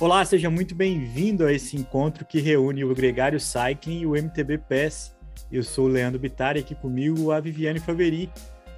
Olá, 0.00 0.24
seja 0.24 0.48
muito 0.48 0.76
bem-vindo 0.76 1.44
a 1.44 1.52
esse 1.52 1.76
encontro 1.76 2.24
que 2.24 2.38
reúne 2.38 2.84
o 2.84 2.94
Gregário 2.94 3.40
Cycling 3.40 4.02
e 4.02 4.06
o 4.06 4.12
MTB 4.14 4.58
PES. 4.58 5.16
Eu 5.50 5.64
sou 5.64 5.86
o 5.86 5.88
Leandro 5.88 6.20
Bittar 6.20 6.56
e 6.56 6.60
aqui 6.60 6.72
comigo 6.72 7.32
a 7.32 7.40
Viviane 7.40 7.80
Faveri. 7.80 8.30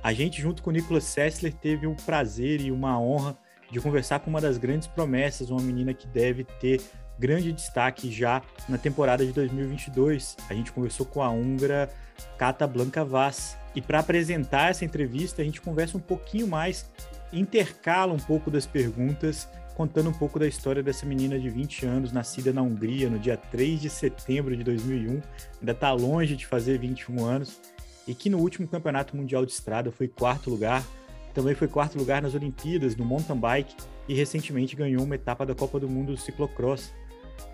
A 0.02 0.14
gente, 0.14 0.40
junto 0.40 0.62
com 0.62 0.70
o 0.70 0.72
Nicolas 0.72 1.04
Sessler, 1.04 1.52
teve 1.52 1.86
o 1.86 1.94
prazer 2.06 2.62
e 2.62 2.72
uma 2.72 2.98
honra 2.98 3.36
de 3.70 3.78
conversar 3.82 4.20
com 4.20 4.30
uma 4.30 4.40
das 4.40 4.56
grandes 4.56 4.88
promessas, 4.88 5.50
uma 5.50 5.60
menina 5.60 5.92
que 5.92 6.06
deve 6.06 6.42
ter 6.42 6.80
grande 7.18 7.52
destaque 7.52 8.10
já 8.10 8.40
na 8.66 8.78
temporada 8.78 9.22
de 9.22 9.32
2022. 9.32 10.38
A 10.48 10.54
gente 10.54 10.72
conversou 10.72 11.04
com 11.04 11.22
a 11.22 11.28
húngara 11.28 11.90
Kata 12.38 12.66
Blanca 12.66 13.04
Vaz. 13.04 13.58
E 13.74 13.82
para 13.82 13.98
apresentar 13.98 14.70
essa 14.70 14.86
entrevista, 14.86 15.42
a 15.42 15.44
gente 15.44 15.60
conversa 15.60 15.98
um 15.98 16.00
pouquinho 16.00 16.48
mais, 16.48 16.90
intercala 17.30 18.14
um 18.14 18.18
pouco 18.18 18.50
das 18.50 18.64
perguntas, 18.64 19.46
contando 19.80 20.10
um 20.10 20.12
pouco 20.12 20.38
da 20.38 20.46
história 20.46 20.82
dessa 20.82 21.06
menina 21.06 21.38
de 21.38 21.48
20 21.48 21.86
anos, 21.86 22.12
nascida 22.12 22.52
na 22.52 22.60
Hungria 22.60 23.08
no 23.08 23.18
dia 23.18 23.38
3 23.38 23.80
de 23.80 23.88
setembro 23.88 24.54
de 24.54 24.62
2001, 24.62 25.22
ainda 25.58 25.72
está 25.72 25.90
longe 25.90 26.36
de 26.36 26.46
fazer 26.46 26.78
21 26.78 27.24
anos, 27.24 27.58
e 28.06 28.14
que 28.14 28.28
no 28.28 28.40
último 28.40 28.68
Campeonato 28.68 29.16
Mundial 29.16 29.46
de 29.46 29.52
Estrada 29.52 29.90
foi 29.90 30.06
quarto 30.06 30.50
lugar, 30.50 30.86
também 31.32 31.54
foi 31.54 31.66
quarto 31.66 31.96
lugar 31.96 32.20
nas 32.20 32.34
Olimpíadas, 32.34 32.94
no 32.94 33.06
mountain 33.06 33.38
bike, 33.38 33.74
e 34.06 34.12
recentemente 34.12 34.76
ganhou 34.76 35.02
uma 35.02 35.14
etapa 35.14 35.46
da 35.46 35.54
Copa 35.54 35.80
do 35.80 35.88
Mundo 35.88 36.12
do 36.12 36.20
ciclocross. 36.20 36.92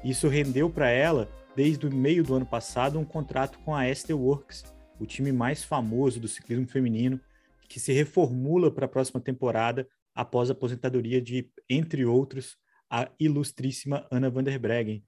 Isso 0.02 0.26
rendeu 0.26 0.68
para 0.68 0.90
ela, 0.90 1.30
desde 1.54 1.86
o 1.86 1.94
meio 1.94 2.24
do 2.24 2.34
ano 2.34 2.46
passado, 2.46 2.98
um 2.98 3.04
contrato 3.04 3.56
com 3.60 3.72
a 3.72 3.88
Estée 3.88 4.14
Works, 4.14 4.64
o 4.98 5.06
time 5.06 5.30
mais 5.30 5.62
famoso 5.62 6.18
do 6.18 6.26
ciclismo 6.26 6.66
feminino, 6.66 7.20
que 7.68 7.78
se 7.78 7.92
reformula 7.92 8.68
para 8.68 8.86
a 8.86 8.88
próxima 8.88 9.20
temporada 9.20 9.86
após 10.16 10.48
a 10.48 10.54
aposentadoria 10.54 11.20
de, 11.20 11.48
entre 11.68 12.06
outros, 12.06 12.56
a 12.90 13.10
ilustríssima 13.20 14.06
Ana 14.10 14.30
van 14.30 14.42
der 14.42 14.58
Breggen. 14.58 15.04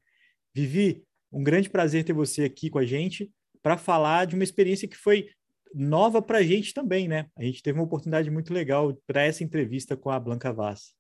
Vivi, 0.54 1.02
um 1.32 1.42
grande 1.42 1.70
prazer 1.70 2.04
ter 2.04 2.12
você 2.12 2.44
aqui 2.44 2.68
com 2.68 2.78
a 2.78 2.84
gente 2.84 3.32
para 3.62 3.78
falar 3.78 4.26
de 4.26 4.34
uma 4.34 4.44
experiência 4.44 4.86
que 4.86 4.96
foi 4.96 5.30
nova 5.74 6.20
para 6.20 6.38
a 6.38 6.42
gente 6.42 6.74
também, 6.74 7.08
né? 7.08 7.26
A 7.36 7.42
gente 7.42 7.62
teve 7.62 7.78
uma 7.78 7.84
oportunidade 7.84 8.30
muito 8.30 8.52
legal 8.52 8.96
para 9.06 9.22
essa 9.22 9.42
entrevista 9.42 9.96
com 9.96 10.10
a 10.10 10.20
Blanca 10.20 10.52
Vaz. 10.52 10.92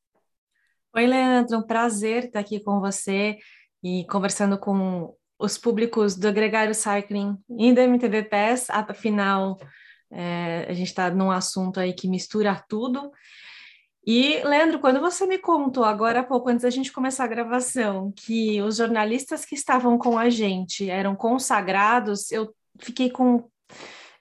Oi, 0.94 1.06
Leandro, 1.06 1.58
um 1.58 1.62
prazer 1.62 2.24
estar 2.24 2.40
aqui 2.40 2.60
com 2.60 2.80
você 2.80 3.38
e 3.82 4.04
conversando 4.06 4.58
com 4.58 5.14
os 5.38 5.56
públicos 5.56 6.16
do 6.16 6.32
Gregário 6.32 6.74
Cycling 6.74 7.36
e 7.58 7.72
da 7.72 7.84
MTV 7.84 8.24
PES, 8.24 8.70
afinal, 8.70 9.58
é, 10.10 10.66
a 10.68 10.72
gente 10.72 10.88
está 10.88 11.10
num 11.10 11.30
assunto 11.30 11.78
aí 11.78 11.92
que 11.92 12.08
mistura 12.08 12.62
tudo. 12.68 13.12
E, 14.06 14.42
Leandro, 14.42 14.78
quando 14.78 15.00
você 15.00 15.26
me 15.26 15.38
contou 15.38 15.84
agora 15.84 16.20
há 16.20 16.24
pouco, 16.24 16.48
antes 16.48 16.62
da 16.62 16.70
gente 16.70 16.92
começar 16.92 17.24
a 17.24 17.28
gravação, 17.28 18.12
que 18.16 18.62
os 18.62 18.76
jornalistas 18.76 19.44
que 19.44 19.54
estavam 19.54 19.98
com 19.98 20.18
a 20.18 20.30
gente 20.30 20.88
eram 20.88 21.14
consagrados, 21.14 22.30
eu 22.32 22.54
fiquei 22.80 23.10
com 23.10 23.48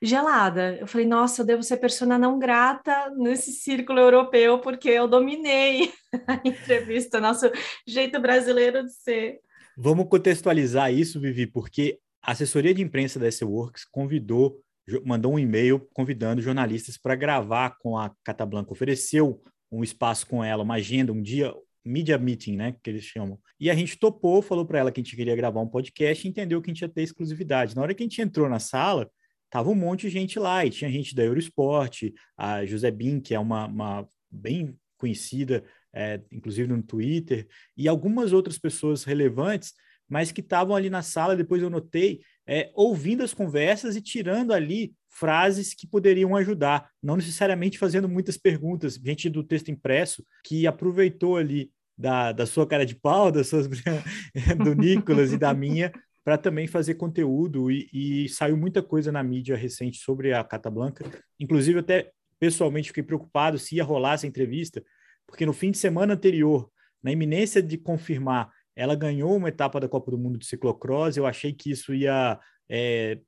gelada. 0.01 0.77
Eu 0.77 0.87
falei, 0.87 1.07
nossa, 1.07 1.41
eu 1.41 1.45
devo 1.45 1.63
ser 1.63 1.77
persona 1.77 2.17
não 2.17 2.37
grata 2.37 3.11
nesse 3.15 3.51
círculo 3.51 3.99
europeu, 3.99 4.59
porque 4.59 4.89
eu 4.89 5.07
dominei 5.07 5.91
a 6.27 6.39
entrevista, 6.43 7.19
nosso 7.19 7.49
jeito 7.85 8.19
brasileiro 8.19 8.83
de 8.83 8.93
ser. 8.93 9.39
Vamos 9.75 10.07
contextualizar 10.09 10.91
isso, 10.91 11.19
Vivi, 11.19 11.47
porque 11.47 11.99
a 12.21 12.31
assessoria 12.31 12.73
de 12.73 12.81
imprensa 12.81 13.19
da 13.19 13.27
S-Works 13.27 13.85
convidou, 13.85 14.59
mandou 15.05 15.33
um 15.33 15.39
e-mail 15.39 15.87
convidando 15.93 16.41
jornalistas 16.41 16.97
para 16.97 17.15
gravar 17.15 17.77
com 17.79 17.97
a 17.97 18.11
Cata 18.23 18.45
Blanca, 18.45 18.71
ofereceu 18.71 19.41
um 19.71 19.83
espaço 19.83 20.27
com 20.27 20.43
ela, 20.43 20.63
uma 20.63 20.75
agenda, 20.75 21.11
um 21.11 21.21
dia, 21.21 21.53
media 21.85 22.17
meeting, 22.17 22.55
né, 22.55 22.75
que 22.81 22.89
eles 22.89 23.03
chamam. 23.03 23.39
E 23.59 23.69
a 23.69 23.75
gente 23.75 23.97
topou, 23.97 24.41
falou 24.41 24.65
para 24.65 24.79
ela 24.79 24.91
que 24.91 24.99
a 24.99 25.03
gente 25.03 25.15
queria 25.15 25.35
gravar 25.35 25.61
um 25.61 25.67
podcast 25.67 26.25
e 26.25 26.29
entendeu 26.29 26.61
que 26.61 26.69
a 26.69 26.73
gente 26.73 26.81
ia 26.81 26.89
ter 26.89 27.03
exclusividade. 27.03 27.75
Na 27.75 27.81
hora 27.81 27.93
que 27.93 28.03
a 28.03 28.05
gente 28.05 28.21
entrou 28.21 28.49
na 28.49 28.59
sala, 28.59 29.09
tava 29.49 29.69
um 29.69 29.75
monte 29.75 30.01
de 30.01 30.09
gente 30.09 30.39
lá, 30.39 30.65
e 30.65 30.69
tinha 30.69 30.91
gente 30.91 31.15
da 31.15 31.23
Eurosport, 31.23 32.11
a 32.37 32.65
José 32.65 32.91
Bin, 32.91 33.19
que 33.19 33.33
é 33.33 33.39
uma, 33.39 33.67
uma 33.67 34.07
bem 34.29 34.77
conhecida 34.97 35.63
é, 35.97 36.21
inclusive 36.31 36.67
no 36.67 36.83
Twitter, 36.83 37.47
e 37.75 37.87
algumas 37.87 38.31
outras 38.31 38.59
pessoas 38.59 39.03
relevantes, 39.03 39.73
mas 40.07 40.31
que 40.31 40.41
estavam 40.41 40.75
ali 40.75 40.89
na 40.89 41.01
sala, 41.01 41.35
depois 41.35 41.61
eu 41.61 41.71
notei, 41.71 42.21
é, 42.45 42.71
ouvindo 42.75 43.23
as 43.23 43.33
conversas 43.33 43.95
e 43.95 44.01
tirando 44.01 44.53
ali 44.53 44.93
frases 45.17 45.73
que 45.73 45.87
poderiam 45.87 46.35
ajudar, 46.35 46.89
não 47.01 47.15
necessariamente 47.15 47.79
fazendo 47.79 48.07
muitas 48.07 48.37
perguntas. 48.37 48.95
Gente 48.95 49.29
do 49.29 49.43
texto 49.43 49.71
impresso 49.71 50.23
que 50.43 50.67
aproveitou 50.67 51.37
ali 51.37 51.71
da, 51.97 52.31
da 52.31 52.45
sua 52.45 52.67
cara 52.67 52.85
de 52.85 52.95
pau, 52.95 53.31
das 53.31 53.47
suas 53.47 53.67
do 54.63 54.75
Nicolas 54.75 55.33
e 55.33 55.37
da 55.37 55.53
minha, 55.53 55.91
para 56.23 56.37
também 56.37 56.67
fazer 56.67 56.95
conteúdo 56.95 57.71
e, 57.71 57.89
e, 57.91 58.29
saiu 58.29 58.57
muita 58.57 58.83
coisa 58.83 59.11
na 59.11 59.23
mídia 59.23 59.55
recente 59.55 59.97
sobre 59.97 60.33
a 60.33 60.43
Cata 60.43 60.69
Blanca. 60.69 61.09
Inclusive, 61.39 61.79
até 61.79 62.11
pessoalmente 62.39 62.89
fiquei 62.89 63.03
preocupado 63.03 63.57
se 63.57 63.77
ia 63.77 63.83
rolar 63.83 64.13
essa 64.13 64.27
entrevista, 64.27 64.83
porque 65.25 65.45
no 65.45 65.53
fim 65.53 65.71
de 65.71 65.77
semana 65.77 66.13
anterior, 66.13 66.69
na 67.01 67.11
iminência 67.11 67.63
de 67.63 67.77
confirmar, 67.77 68.51
ela 68.75 68.93
ganhou 68.93 69.35
uma 69.35 69.49
etapa 69.49 69.79
da 69.79 69.87
Copa 69.87 70.11
do 70.11 70.17
Mundo 70.17 70.37
de 70.37 70.45
ciclocross. 70.45 71.17
Eu 71.17 71.25
achei 71.25 71.53
que 71.53 71.71
isso 71.71 71.93
ia 71.95 72.39
é, 72.69 73.19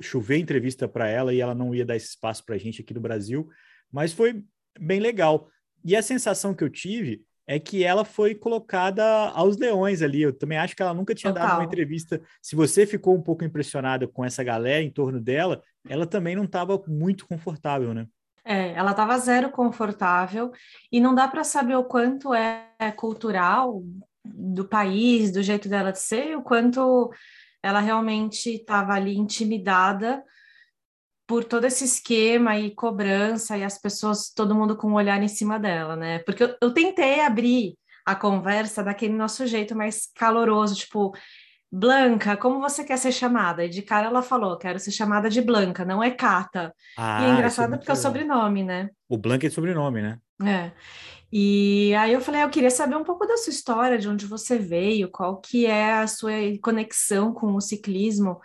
chover 0.00 0.38
entrevista 0.38 0.86
para 0.88 1.08
ela 1.08 1.32
e 1.32 1.40
ela 1.40 1.54
não 1.54 1.74
ia 1.74 1.84
dar 1.84 1.96
esse 1.96 2.08
espaço 2.08 2.44
para 2.44 2.54
a 2.54 2.58
gente 2.58 2.82
aqui 2.82 2.94
do 2.94 3.00
Brasil, 3.00 3.48
mas 3.90 4.12
foi 4.12 4.44
bem 4.78 5.00
legal. 5.00 5.48
E 5.84 5.96
a 5.96 6.02
sensação 6.02 6.54
que 6.54 6.62
eu 6.62 6.70
tive 6.70 7.24
é 7.46 7.58
que 7.58 7.82
ela 7.82 8.04
foi 8.04 8.34
colocada 8.34 9.04
aos 9.30 9.56
leões 9.56 10.00
ali. 10.00 10.22
Eu 10.22 10.32
também 10.32 10.58
acho 10.58 10.76
que 10.76 10.82
ela 10.82 10.94
nunca 10.94 11.14
tinha 11.14 11.32
Total. 11.32 11.48
dado 11.48 11.58
uma 11.58 11.64
entrevista. 11.64 12.20
Se 12.40 12.54
você 12.54 12.86
ficou 12.86 13.14
um 13.14 13.22
pouco 13.22 13.44
impressionada 13.44 14.06
com 14.06 14.24
essa 14.24 14.44
galera 14.44 14.82
em 14.82 14.90
torno 14.90 15.20
dela, 15.20 15.62
ela 15.88 16.06
também 16.06 16.36
não 16.36 16.44
estava 16.44 16.80
muito 16.86 17.26
confortável, 17.26 17.92
né? 17.92 18.06
É, 18.44 18.72
ela 18.72 18.90
estava 18.90 19.18
zero 19.18 19.50
confortável 19.50 20.50
e 20.90 21.00
não 21.00 21.14
dá 21.14 21.28
para 21.28 21.44
saber 21.44 21.76
o 21.76 21.84
quanto 21.84 22.34
é 22.34 22.66
cultural 22.96 23.82
do 24.24 24.64
país, 24.64 25.30
do 25.32 25.42
jeito 25.42 25.68
dela 25.68 25.92
de 25.92 26.00
ser, 26.00 26.36
o 26.36 26.42
quanto 26.42 27.10
ela 27.62 27.80
realmente 27.80 28.56
estava 28.56 28.94
ali 28.94 29.16
intimidada 29.16 30.22
por 31.26 31.44
todo 31.44 31.64
esse 31.64 31.84
esquema 31.84 32.58
e 32.58 32.74
cobrança 32.74 33.56
e 33.56 33.64
as 33.64 33.80
pessoas, 33.80 34.32
todo 34.34 34.54
mundo 34.54 34.76
com 34.76 34.88
um 34.88 34.94
olhar 34.94 35.22
em 35.22 35.28
cima 35.28 35.58
dela, 35.58 35.96
né? 35.96 36.18
Porque 36.20 36.42
eu, 36.42 36.56
eu 36.60 36.74
tentei 36.74 37.20
abrir 37.20 37.76
a 38.04 38.14
conversa 38.14 38.82
daquele 38.82 39.14
nosso 39.14 39.46
jeito 39.46 39.74
mais 39.76 40.10
caloroso, 40.14 40.74
tipo, 40.74 41.14
Blanca, 41.70 42.36
como 42.36 42.60
você 42.60 42.84
quer 42.84 42.98
ser 42.98 43.12
chamada? 43.12 43.64
E 43.64 43.68
de 43.68 43.80
cara 43.80 44.08
ela 44.08 44.20
falou, 44.20 44.58
quero 44.58 44.78
ser 44.78 44.90
chamada 44.90 45.30
de 45.30 45.40
Blanca, 45.40 45.86
não 45.86 46.02
é 46.02 46.10
Cata. 46.10 46.74
Ah, 46.98 47.22
e 47.22 47.24
é 47.24 47.28
engraçado 47.30 47.74
é 47.74 47.78
porque 47.78 47.90
é 47.90 47.94
o 47.94 47.96
sobrenome, 47.96 48.62
né? 48.62 48.90
O 49.08 49.16
Blanca 49.16 49.46
é 49.46 49.50
sobrenome, 49.50 50.02
né? 50.02 50.18
É. 50.44 50.72
E 51.34 51.94
aí 51.94 52.12
eu 52.12 52.20
falei, 52.20 52.42
eu 52.42 52.50
queria 52.50 52.70
saber 52.70 52.94
um 52.94 53.04
pouco 53.04 53.26
da 53.26 53.38
sua 53.38 53.50
história, 53.50 53.98
de 53.98 54.06
onde 54.06 54.26
você 54.26 54.58
veio, 54.58 55.10
qual 55.10 55.40
que 55.40 55.64
é 55.64 55.94
a 55.94 56.06
sua 56.06 56.32
conexão 56.62 57.32
com 57.32 57.54
o 57.54 57.60
ciclismo. 57.60 58.38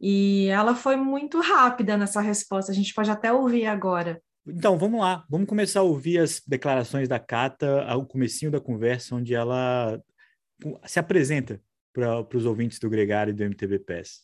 E 0.00 0.46
ela 0.46 0.76
foi 0.76 0.94
muito 0.94 1.40
rápida 1.40 1.96
nessa 1.96 2.20
resposta, 2.20 2.70
a 2.70 2.74
gente 2.74 2.94
pode 2.94 3.10
até 3.10 3.32
ouvir 3.32 3.66
agora. 3.66 4.22
Então, 4.46 4.78
vamos 4.78 5.00
lá, 5.00 5.24
vamos 5.28 5.48
começar 5.48 5.80
a 5.80 5.82
ouvir 5.82 6.18
as 6.18 6.40
declarações 6.46 7.08
da 7.08 7.18
Cata, 7.18 7.82
ao 7.82 8.06
comecinho 8.06 8.50
da 8.50 8.60
conversa, 8.60 9.16
onde 9.16 9.34
ela 9.34 10.00
se 10.86 11.00
apresenta 11.00 11.60
para 11.92 12.36
os 12.36 12.46
ouvintes 12.46 12.78
do 12.78 12.88
Gregário 12.88 13.32
e 13.32 13.34
do 13.34 13.42
MTV 13.42 13.80
PES. 13.80 14.22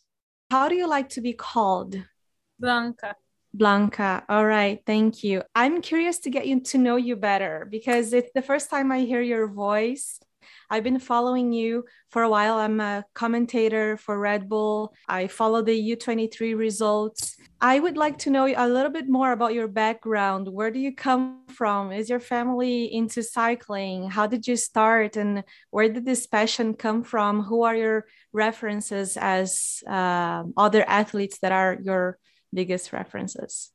How 0.53 0.69
do 0.69 0.75
you 0.75 0.89
like 0.89 1.13
to 1.13 1.21
be 1.21 1.35
called? 1.35 2.09
Blanca. 2.57 3.17
Blanca, 3.57 4.25
all 4.29 4.45
right, 4.45 4.81
thank 4.85 5.25
you. 5.25 5.43
I'm 5.55 5.81
curious 5.81 6.19
to 6.21 6.31
get 6.31 6.47
you 6.47 6.61
to 6.61 6.79
know 6.79 6.97
you 6.97 7.17
better 7.17 7.67
because 7.71 8.13
it's 8.13 8.31
the 8.35 8.43
first 8.43 8.69
time 8.71 8.93
I 8.93 9.01
hear 9.01 9.23
your 9.23 9.49
voice 9.49 10.21
I've 10.69 10.85
been 10.85 10.99
following 10.99 11.53
you 11.53 11.85
for 12.11 12.23
a 12.23 12.29
while. 12.29 12.55
I'm 12.55 12.81
a 12.81 13.05
commentator 13.15 13.97
for 13.97 14.19
Red 14.19 14.49
Bull. 14.49 14.95
I 15.09 15.29
follow 15.29 15.63
the 15.63 15.97
U23 15.97 16.57
results. 16.57 17.37
I 17.61 17.79
would 17.79 17.97
like 17.97 18.19
to 18.19 18.31
know 18.31 18.47
a 18.47 18.69
little 18.69 18.91
bit 18.91 19.09
more 19.09 19.33
about 19.33 19.55
your 19.55 19.69
background. 19.69 20.49
Where 20.49 20.71
do 20.71 20.79
you 20.79 20.95
come 20.95 21.45
from? 21.49 21.93
Is 21.93 22.11
your 22.11 22.21
family 22.21 22.93
into 22.93 23.23
cycling? 23.23 24.11
How 24.11 24.27
did 24.27 24.47
you 24.47 24.57
start? 24.57 25.17
And 25.17 25.45
where 25.71 25.89
did 25.89 26.05
this 26.05 26.27
passion 26.27 26.75
come 26.75 27.03
from? 27.03 27.43
Who 27.43 27.63
are 27.63 27.77
your 27.77 28.07
references 28.33 29.17
as 29.17 29.83
uh, 29.89 30.45
other 30.57 30.85
athletes 30.87 31.39
that 31.39 31.53
are 31.53 31.79
your 31.81 32.19
biggest 32.53 32.93
references? 32.93 33.73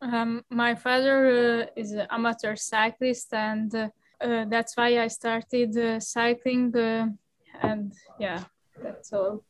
Um, 0.00 0.44
my 0.50 0.74
father 0.74 1.62
uh, 1.62 1.66
is 1.76 1.92
an 1.92 2.06
amateur 2.10 2.56
cyclist 2.56 3.32
and 3.32 3.74
uh, 3.74 3.88
uh, 4.22 4.44
that's 4.48 4.76
why 4.76 4.98
I 4.98 5.08
started 5.08 5.76
uh, 5.76 6.00
cycling, 6.00 6.74
uh, 6.76 7.08
and 7.60 7.92
yeah, 8.20 8.44
that's 8.80 9.12
all. 9.12 9.44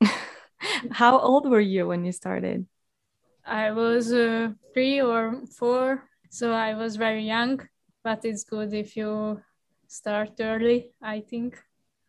How 0.92 1.18
old 1.18 1.50
were 1.50 1.60
you 1.60 1.88
when 1.88 2.04
you 2.04 2.12
started? 2.12 2.66
I 3.44 3.72
was 3.72 4.12
uh, 4.12 4.50
three 4.72 5.00
or 5.00 5.42
four, 5.58 6.04
so 6.30 6.52
I 6.52 6.74
was 6.74 6.96
very 6.96 7.24
young. 7.24 7.60
But 8.02 8.24
it's 8.24 8.44
good 8.44 8.72
if 8.74 8.96
you 8.96 9.40
start 9.88 10.32
early, 10.40 10.92
I 11.02 11.20
think. 11.20 11.58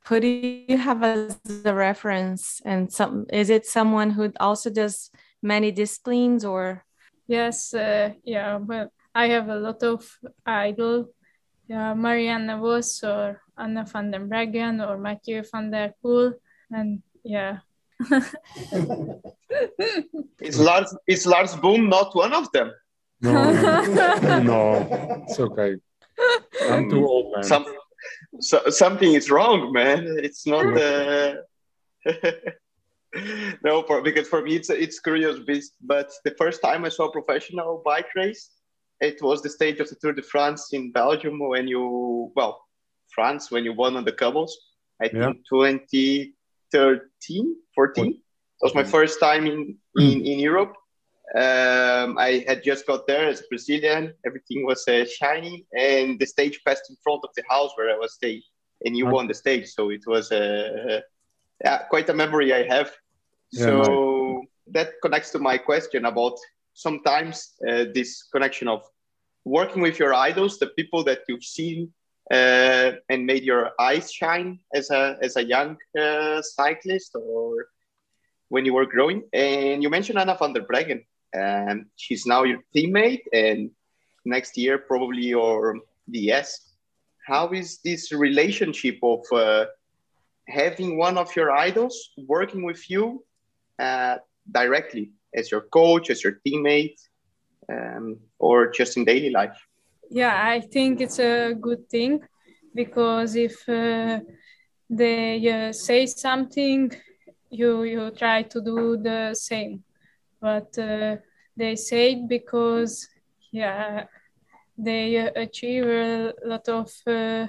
Who 0.08 0.20
do 0.20 0.28
you 0.28 0.78
have 0.78 1.04
as 1.04 1.40
a 1.66 1.74
reference? 1.74 2.62
And 2.64 2.92
some 2.92 3.26
is 3.34 3.50
it 3.50 3.66
someone 3.66 4.12
who 4.12 4.32
also 4.40 4.70
does 4.70 5.10
many 5.46 5.72
disciplines 5.72 6.44
or? 6.44 6.84
Yes, 7.28 7.74
uh, 7.74 8.14
yeah. 8.24 8.58
Well, 8.58 8.92
I 9.14 9.28
have 9.28 9.48
a 9.48 9.56
lot 9.56 9.84
of 9.84 10.04
idol, 10.46 11.14
yeah, 11.68 11.94
Marianne 11.94 12.60
Vos 12.60 13.04
or 13.04 13.42
Anna 13.58 13.86
van 13.86 14.12
den 14.12 14.28
Breggen 14.30 14.86
or 14.86 14.98
Mathieu 14.98 15.44
van 15.44 15.72
der 15.72 15.94
Poel, 16.04 16.34
and 16.72 17.02
yeah. 17.24 17.60
is 20.42 20.60
Lars 20.60 20.94
is 21.08 21.26
Lars 21.26 21.56
Boom 21.56 21.88
not 21.88 22.14
one 22.14 22.34
of 22.34 22.52
them? 22.52 22.72
No, 23.22 23.54
no, 24.44 25.24
it's 25.28 25.40
okay. 25.40 25.78
I'm 26.70 26.90
too 26.90 27.08
old, 27.08 27.34
man. 27.34 27.44
Some, 27.44 27.66
so, 28.40 28.70
something 28.70 29.14
is 29.14 29.32
wrong, 29.32 29.72
man. 29.72 30.06
It's 30.22 30.46
not. 30.46 30.78
Uh... 30.78 31.36
no, 33.64 33.84
for, 33.84 34.02
because 34.02 34.28
for 34.28 34.42
me 34.42 34.56
it's 34.56 34.70
it's 34.70 35.00
curious. 35.00 35.40
But 35.82 36.12
the 36.24 36.36
first 36.38 36.62
time 36.62 36.86
I 36.86 36.90
saw 36.90 37.06
a 37.06 37.12
professional 37.12 37.82
bike 37.84 38.10
race, 38.16 38.52
it 39.02 39.22
was 39.22 39.42
the 39.42 39.50
stage 39.50 39.80
of 39.80 39.90
the 39.90 39.96
Tour 39.96 40.14
de 40.14 40.22
France 40.22 40.74
in 40.74 40.92
Belgium 40.92 41.40
when 41.40 41.68
you 41.68 42.32
well, 42.36 42.64
France 43.14 43.52
when 43.52 43.64
you 43.64 43.74
won 43.74 43.96
on 43.96 44.06
the 44.06 44.12
cobbles. 44.12 44.56
I 45.02 45.06
yeah. 45.06 45.26
think 45.26 45.38
2013, 45.50 47.56
14. 47.76 48.06
It 48.06 48.18
was 48.62 48.76
my 48.76 48.84
first 48.84 49.20
time 49.20 49.48
in 49.48 49.78
in, 49.98 50.26
in 50.26 50.40
Europe 50.40 50.76
um, 51.34 52.18
I 52.18 52.46
had 52.48 52.64
just 52.64 52.86
got 52.86 53.08
there 53.08 53.28
as 53.28 53.42
a 53.42 53.44
Brazilian. 53.50 54.14
Everything 54.26 54.66
was 54.66 54.88
uh, 54.88 55.06
shiny, 55.06 55.66
and 55.74 56.20
the 56.20 56.26
stage 56.26 56.62
passed 56.66 56.90
in 56.90 56.96
front 57.04 57.22
of 57.24 57.32
the 57.36 57.44
house 57.50 57.72
where 57.76 57.94
I 57.94 57.98
was 57.98 58.14
staying, 58.14 58.44
and 58.86 58.96
you 58.96 59.08
won 59.08 59.28
the 59.28 59.34
stage. 59.34 59.68
So 59.70 59.90
it 59.90 60.04
was 60.06 60.32
uh, 60.32 61.02
yeah, 61.64 61.80
quite 61.90 62.10
a 62.10 62.14
memory 62.14 62.54
I 62.54 62.64
have. 62.68 62.92
Yeah, 63.56 63.66
so 63.66 64.44
that 64.68 64.94
connects 65.02 65.32
to 65.32 65.40
my 65.40 65.58
question 65.58 66.06
about 66.06 66.38
sometimes 66.74 67.54
uh, 67.68 67.86
this 67.94 68.24
connection 68.32 68.68
of 68.68 68.84
working 69.46 69.82
with 69.82 70.00
your 70.00 70.14
idols, 70.14 70.60
the 70.60 70.68
people 70.68 71.04
that 71.06 71.20
you've 71.28 71.44
seen 71.44 71.94
uh, 72.32 72.92
and 73.10 73.26
made 73.26 73.44
your 73.44 73.72
eyes 73.80 74.12
shine 74.12 74.60
as 74.74 74.90
a 74.90 75.18
as 75.22 75.38
a 75.38 75.44
young 75.44 75.78
uh, 75.98 76.42
cyclist 76.42 77.16
or 77.16 77.68
when 78.50 78.66
you 78.66 78.74
were 78.74 78.86
growing. 78.86 79.24
And 79.34 79.82
you 79.84 79.90
mentioned 79.90 80.20
Anna 80.20 80.36
van 80.38 80.54
der 80.54 80.62
Breggen 80.62 81.06
and 81.34 81.86
she's 81.96 82.26
now 82.26 82.44
your 82.44 82.60
teammate 82.76 83.24
and 83.34 83.72
next 84.26 84.58
year 84.58 84.78
probably 84.78 85.24
your 85.24 85.80
DS. 86.10 86.74
How 87.28 87.52
is 87.52 87.80
this 87.84 88.12
relationship 88.12 89.00
of 89.04 89.22
uh, 89.32 89.66
having 90.48 90.98
one 90.98 91.18
of 91.18 91.36
your 91.36 91.52
idols 91.52 92.12
working 92.28 92.64
with 92.64 92.90
you 92.90 93.24
uh, 93.80 94.18
directly 94.50 95.12
as 95.34 95.52
your 95.52 95.62
coach, 95.62 96.10
as 96.10 96.24
your 96.24 96.40
teammate, 96.46 97.00
um, 97.70 98.18
or 98.40 98.72
just 98.72 98.98
in 98.98 99.06
daily 99.06 99.30
life? 99.30 99.58
Yeah, 100.10 100.34
I 100.36 100.62
think 100.62 101.02
it's 101.02 101.20
a 101.20 101.54
good 101.54 101.90
thing 101.90 102.22
because 102.74 103.36
if 103.36 103.68
uh, 103.68 104.20
they 104.90 105.50
uh, 105.50 105.72
say 105.72 106.06
something, 106.06 106.92
you 107.50 107.84
you 107.84 108.12
try 108.12 108.44
to 108.44 108.62
do 108.62 108.98
the 108.98 109.34
same 109.34 109.84
but 110.42 110.78
uh, 110.78 111.16
they 111.58 111.76
say 111.76 112.14
it 112.14 112.28
because 112.28 113.08
yeah 113.52 114.06
they 114.78 115.18
uh, 115.18 115.32
achieve 115.36 115.86
a 115.86 116.34
lot 116.44 116.68
of 116.68 116.92
uh, 117.08 117.48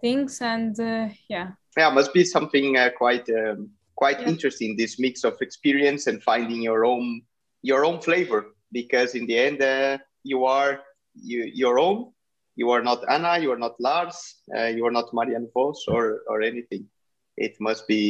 things 0.00 0.40
and 0.40 0.78
uh, 0.80 1.08
yeah 1.28 1.50
yeah 1.76 1.90
must 1.90 2.12
be 2.12 2.24
something 2.24 2.76
uh, 2.76 2.90
quite 2.96 3.28
um, 3.30 3.70
quite 4.00 4.20
yeah. 4.20 4.30
interesting 4.32 4.76
this 4.76 4.98
mix 4.98 5.24
of 5.28 5.34
experience 5.40 6.02
and 6.08 6.22
finding 6.22 6.60
your 6.62 6.82
own 6.84 7.20
your 7.62 7.84
own 7.84 8.00
flavor 8.00 8.40
because 8.72 9.10
in 9.18 9.26
the 9.26 9.36
end 9.36 9.58
uh, 9.62 9.98
you 10.24 10.46
are 10.46 10.80
you, 11.14 11.40
your 11.62 11.78
own 11.78 11.98
you 12.56 12.70
are 12.74 12.82
not 12.82 13.00
anna 13.14 13.38
you 13.38 13.52
are 13.52 13.60
not 13.66 13.74
lars 13.78 14.16
you 14.76 14.84
are 14.86 14.94
not 14.98 15.12
marianne 15.12 15.48
Vos 15.54 15.84
or 15.86 16.22
or 16.30 16.38
anything 16.42 16.88
it 17.36 17.54
must 17.60 17.86
be 17.86 18.02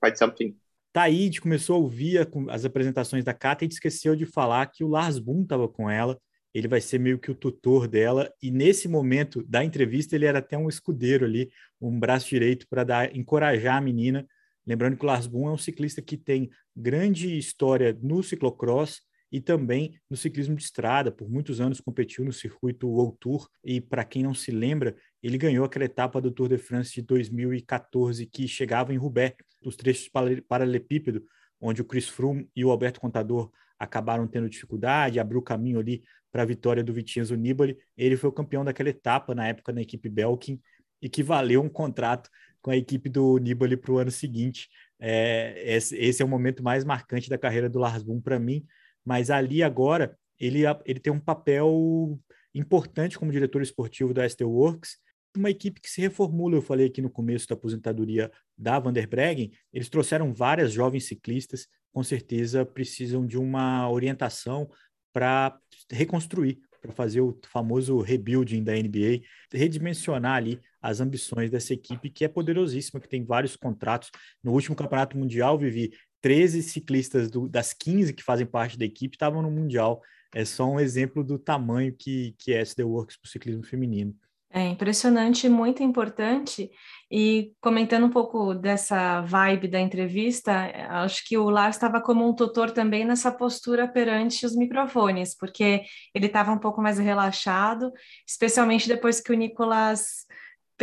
quite 0.00 0.16
something 0.16 0.54
Tá 0.92 1.04
aí, 1.04 1.22
a 1.22 1.24
gente 1.24 1.40
começou 1.40 1.76
a 1.76 1.78
ouvir 1.78 2.28
as 2.50 2.66
apresentações 2.66 3.24
da 3.24 3.32
Kata 3.32 3.64
e 3.64 3.68
esqueceu 3.68 4.14
de 4.14 4.26
falar 4.26 4.66
que 4.66 4.84
o 4.84 4.88
Lars 4.88 5.18
Boom 5.18 5.42
estava 5.42 5.66
com 5.66 5.88
ela. 5.88 6.20
Ele 6.52 6.68
vai 6.68 6.82
ser 6.82 6.98
meio 6.98 7.18
que 7.18 7.30
o 7.30 7.34
tutor 7.34 7.88
dela. 7.88 8.30
E 8.42 8.50
nesse 8.50 8.86
momento 8.88 9.42
da 9.48 9.64
entrevista, 9.64 10.14
ele 10.14 10.26
era 10.26 10.40
até 10.40 10.58
um 10.58 10.68
escudeiro 10.68 11.24
ali, 11.24 11.50
um 11.80 11.98
braço 11.98 12.28
direito 12.28 12.68
para 12.68 12.84
dar 12.84 13.16
encorajar 13.16 13.78
a 13.78 13.80
menina. 13.80 14.28
Lembrando 14.66 14.96
que 14.96 15.04
o 15.04 15.06
Lars 15.06 15.26
Boom 15.26 15.48
é 15.48 15.52
um 15.52 15.58
ciclista 15.58 16.00
que 16.00 16.16
tem 16.16 16.50
grande 16.76 17.36
história 17.36 17.96
no 18.00 18.22
ciclocross 18.22 19.00
e 19.30 19.40
também 19.40 19.98
no 20.10 20.16
ciclismo 20.16 20.54
de 20.54 20.62
estrada. 20.62 21.10
Por 21.10 21.28
muitos 21.28 21.60
anos 21.60 21.80
competiu 21.80 22.24
no 22.24 22.32
circuito 22.32 22.86
World 22.86 23.16
Tour 23.18 23.48
e 23.64 23.80
para 23.80 24.04
quem 24.04 24.22
não 24.22 24.34
se 24.34 24.50
lembra, 24.50 24.94
ele 25.22 25.38
ganhou 25.38 25.64
aquela 25.64 25.86
etapa 25.86 26.20
do 26.20 26.30
Tour 26.30 26.48
de 26.48 26.58
France 26.58 26.92
de 26.92 27.02
2014 27.02 28.26
que 28.26 28.46
chegava 28.46 28.92
em 28.92 28.98
Roubaix, 28.98 29.34
os 29.64 29.74
trechos 29.74 30.10
paralelepípedo, 30.46 31.24
onde 31.60 31.80
o 31.80 31.84
Chris 31.84 32.08
Froome 32.08 32.48
e 32.54 32.64
o 32.64 32.70
Alberto 32.70 33.00
Contador 33.00 33.50
acabaram 33.78 34.28
tendo 34.28 34.48
dificuldade, 34.48 35.18
abriu 35.18 35.40
caminho 35.40 35.80
ali 35.80 36.02
para 36.30 36.42
a 36.42 36.46
vitória 36.46 36.84
do 36.84 36.92
Vitinho 36.92 37.36
Nibali. 37.36 37.76
Ele 37.96 38.16
foi 38.16 38.30
o 38.30 38.32
campeão 38.32 38.64
daquela 38.64 38.90
etapa 38.90 39.34
na 39.34 39.48
época 39.48 39.72
na 39.72 39.80
equipe 39.80 40.08
Belkin 40.08 40.60
e 41.00 41.08
que 41.08 41.22
valeu 41.22 41.62
um 41.62 41.68
contrato 41.68 42.30
com 42.62 42.70
a 42.70 42.76
equipe 42.76 43.08
do 43.08 43.36
Nibali 43.38 43.76
para 43.76 43.92
o 43.92 43.98
ano 43.98 44.10
seguinte. 44.10 44.68
É, 44.98 45.74
esse, 45.74 45.96
esse, 45.96 46.22
é 46.22 46.24
o 46.24 46.28
momento 46.28 46.62
mais 46.62 46.84
marcante 46.84 47.28
da 47.28 47.36
carreira 47.36 47.68
do 47.68 47.80
Lars 47.80 48.02
Boom 48.02 48.20
para 48.20 48.38
mim, 48.38 48.64
mas 49.04 49.30
ali 49.30 49.62
agora 49.62 50.16
ele, 50.38 50.62
ele 50.86 51.00
tem 51.00 51.12
um 51.12 51.20
papel 51.20 52.18
importante 52.54 53.18
como 53.18 53.32
diretor 53.32 53.60
esportivo 53.62 54.14
da 54.14 54.28
ST 54.28 54.44
Works, 54.44 54.96
uma 55.36 55.50
equipe 55.50 55.80
que 55.80 55.90
se 55.90 56.00
reformula. 56.00 56.54
Eu 56.54 56.62
falei 56.62 56.86
aqui 56.86 57.02
no 57.02 57.10
começo 57.10 57.48
da 57.48 57.54
aposentadoria 57.54 58.30
da 58.56 58.78
Van 58.78 58.92
der 58.92 59.08
Breggen, 59.08 59.50
eles 59.72 59.88
trouxeram 59.88 60.32
várias 60.32 60.72
jovens 60.72 61.06
ciclistas, 61.06 61.66
com 61.92 62.02
certeza 62.02 62.64
precisam 62.64 63.26
de 63.26 63.36
uma 63.36 63.90
orientação 63.90 64.70
para 65.12 65.58
reconstruir, 65.90 66.60
para 66.80 66.92
fazer 66.92 67.20
o 67.20 67.38
famoso 67.46 68.00
rebuilding 68.00 68.62
da 68.62 68.72
NBA, 68.72 69.22
redimensionar 69.52 70.36
ali 70.36 70.60
as 70.82 71.00
ambições 71.00 71.50
dessa 71.50 71.72
equipe 71.72 72.10
que 72.10 72.24
é 72.24 72.28
poderosíssima, 72.28 73.00
que 73.00 73.08
tem 73.08 73.24
vários 73.24 73.54
contratos. 73.56 74.10
No 74.42 74.52
último 74.52 74.74
campeonato 74.74 75.16
mundial, 75.16 75.56
Vivi, 75.56 75.92
13 76.20 76.62
ciclistas 76.62 77.30
do, 77.30 77.48
das 77.48 77.72
15 77.72 78.12
que 78.12 78.22
fazem 78.22 78.46
parte 78.46 78.78
da 78.78 78.84
equipe 78.84 79.16
estavam 79.16 79.42
no 79.42 79.50
Mundial. 79.50 80.00
É 80.34 80.44
só 80.44 80.64
um 80.64 80.80
exemplo 80.80 81.22
do 81.22 81.38
tamanho 81.38 81.94
que, 81.98 82.34
que 82.38 82.52
é 82.52 82.60
SD 82.60 82.84
Works 82.84 83.16
para 83.16 83.26
o 83.26 83.30
ciclismo 83.30 83.64
feminino. 83.64 84.14
É 84.54 84.68
impressionante, 84.68 85.48
muito 85.48 85.82
importante. 85.82 86.70
E 87.10 87.52
comentando 87.58 88.04
um 88.04 88.10
pouco 88.10 88.54
dessa 88.54 89.22
vibe 89.22 89.66
da 89.66 89.80
entrevista, 89.80 90.52
acho 90.90 91.26
que 91.26 91.38
o 91.38 91.48
Lars 91.48 91.76
estava 91.76 92.02
como 92.02 92.28
um 92.28 92.34
tutor 92.34 92.70
também 92.70 93.04
nessa 93.04 93.32
postura 93.32 93.88
perante 93.88 94.44
os 94.44 94.54
microfones, 94.54 95.34
porque 95.34 95.82
ele 96.14 96.26
estava 96.26 96.52
um 96.52 96.58
pouco 96.58 96.82
mais 96.82 96.98
relaxado, 96.98 97.90
especialmente 98.28 98.88
depois 98.88 99.20
que 99.20 99.32
o 99.32 99.36
Nicolas 99.36 100.26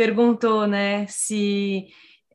perguntou, 0.00 0.66
né, 0.66 1.06
se 1.08 1.88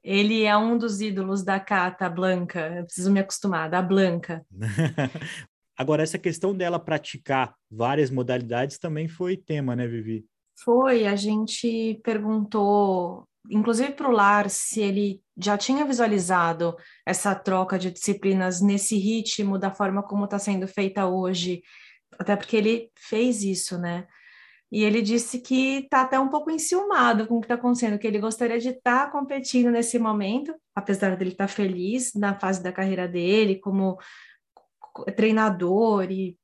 ele 0.03 0.43
é 0.43 0.55
um 0.55 0.77
dos 0.77 1.01
ídolos 1.01 1.43
da 1.43 1.60
Cata 1.60 2.07
Blanca. 2.07 2.60
Eu 2.77 2.86
preciso 2.86 3.12
me 3.12 3.19
acostumar, 3.19 3.67
da 3.72 3.81
Blanca. 3.81 4.45
Agora, 5.75 6.03
essa 6.03 6.19
questão 6.19 6.55
dela 6.55 6.77
praticar 6.77 7.55
várias 7.72 8.12
modalidades 8.12 8.77
também 8.77 9.07
foi 9.07 9.36
tema, 9.36 9.75
né, 9.75 9.88
Vivi? 9.88 10.27
Foi, 10.63 11.07
a 11.07 11.15
gente 11.15 12.00
perguntou, 12.03 13.27
inclusive 13.50 13.93
para 13.93 14.10
o 14.10 14.12
Lar, 14.12 14.48
se 14.48 14.79
ele 14.79 15.19
já 15.36 15.57
tinha 15.57 15.84
visualizado 15.86 16.77
essa 17.03 17.34
troca 17.34 17.79
de 17.79 17.89
disciplinas 17.89 18.62
nesse 18.62 18.95
ritmo, 18.95 19.57
da 19.57 19.72
forma 19.72 20.03
como 20.03 20.25
está 20.25 20.38
sendo 20.38 20.67
feita 20.67 21.07
hoje, 21.07 21.63
até 22.19 22.36
porque 22.36 22.57
ele 22.57 22.91
fez 22.95 23.41
isso, 23.43 23.75
né? 23.79 24.05
E 24.75 24.84
ele 24.84 25.01
disse 25.01 25.39
que 25.39 25.77
está 25.77 26.01
até 26.01 26.20
um 26.20 26.27
pouco 26.27 26.51
enciumado 26.51 27.25
com 27.27 27.38
o 27.38 27.39
que 27.39 27.46
está 27.46 27.55
acontecendo, 27.55 27.98
que 27.98 28.05
ele 28.05 28.20
gostaria 28.20 28.60
de 28.60 28.72
estar 28.72 29.05
tá 29.05 29.10
competindo 29.10 29.72
nesse 29.72 29.98
momento, 29.98 30.53
apesar 30.75 31.15
dele 31.15 31.32
estar 31.32 31.48
tá 31.48 31.53
feliz 31.53 32.13
na 32.13 32.38
fase 32.38 32.62
da 32.62 32.74
carreira 32.74 33.08
dele, 33.08 33.55
como 33.55 33.98
treinador 35.15 36.12
e 36.12 36.38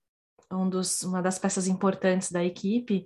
um 0.49 0.69
dos, 0.69 1.03
uma 1.03 1.21
das 1.21 1.37
peças 1.37 1.67
importantes 1.67 2.31
da 2.31 2.41
equipe. 2.41 3.05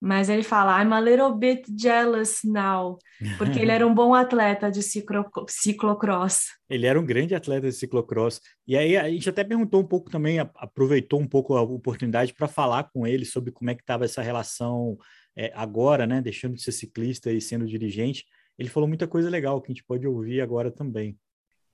Mas 0.00 0.28
ele 0.28 0.44
fala, 0.44 0.80
I'm 0.80 0.92
a 0.92 1.00
little 1.00 1.34
bit 1.34 1.64
jealous 1.76 2.40
now, 2.44 2.98
porque 3.36 3.58
ele 3.58 3.72
era 3.72 3.84
um 3.84 3.92
bom 3.94 4.14
atleta 4.14 4.70
de 4.70 4.80
ciclo, 4.82 5.24
ciclocross. 5.48 6.46
Ele 6.70 6.86
era 6.86 7.00
um 7.00 7.04
grande 7.04 7.34
atleta 7.34 7.68
de 7.68 7.74
ciclocross. 7.74 8.40
E 8.66 8.76
aí 8.76 8.96
a 8.96 9.08
gente 9.10 9.28
até 9.28 9.42
perguntou 9.42 9.80
um 9.80 9.86
pouco 9.86 10.08
também, 10.08 10.38
aproveitou 10.38 11.20
um 11.20 11.26
pouco 11.26 11.56
a 11.56 11.62
oportunidade 11.62 12.32
para 12.32 12.46
falar 12.46 12.90
com 12.92 13.06
ele 13.06 13.24
sobre 13.24 13.50
como 13.50 13.70
é 13.70 13.74
que 13.74 13.82
estava 13.82 14.04
essa 14.04 14.22
relação 14.22 14.96
é, 15.36 15.52
agora, 15.54 16.06
né, 16.06 16.20
deixando 16.20 16.54
de 16.54 16.62
ser 16.62 16.72
ciclista 16.72 17.32
e 17.32 17.40
sendo 17.40 17.66
dirigente, 17.66 18.24
ele 18.58 18.68
falou 18.68 18.88
muita 18.88 19.06
coisa 19.06 19.28
legal 19.30 19.60
que 19.60 19.70
a 19.70 19.74
gente 19.74 19.84
pode 19.84 20.06
ouvir 20.06 20.40
agora 20.40 20.70
também. 20.70 21.18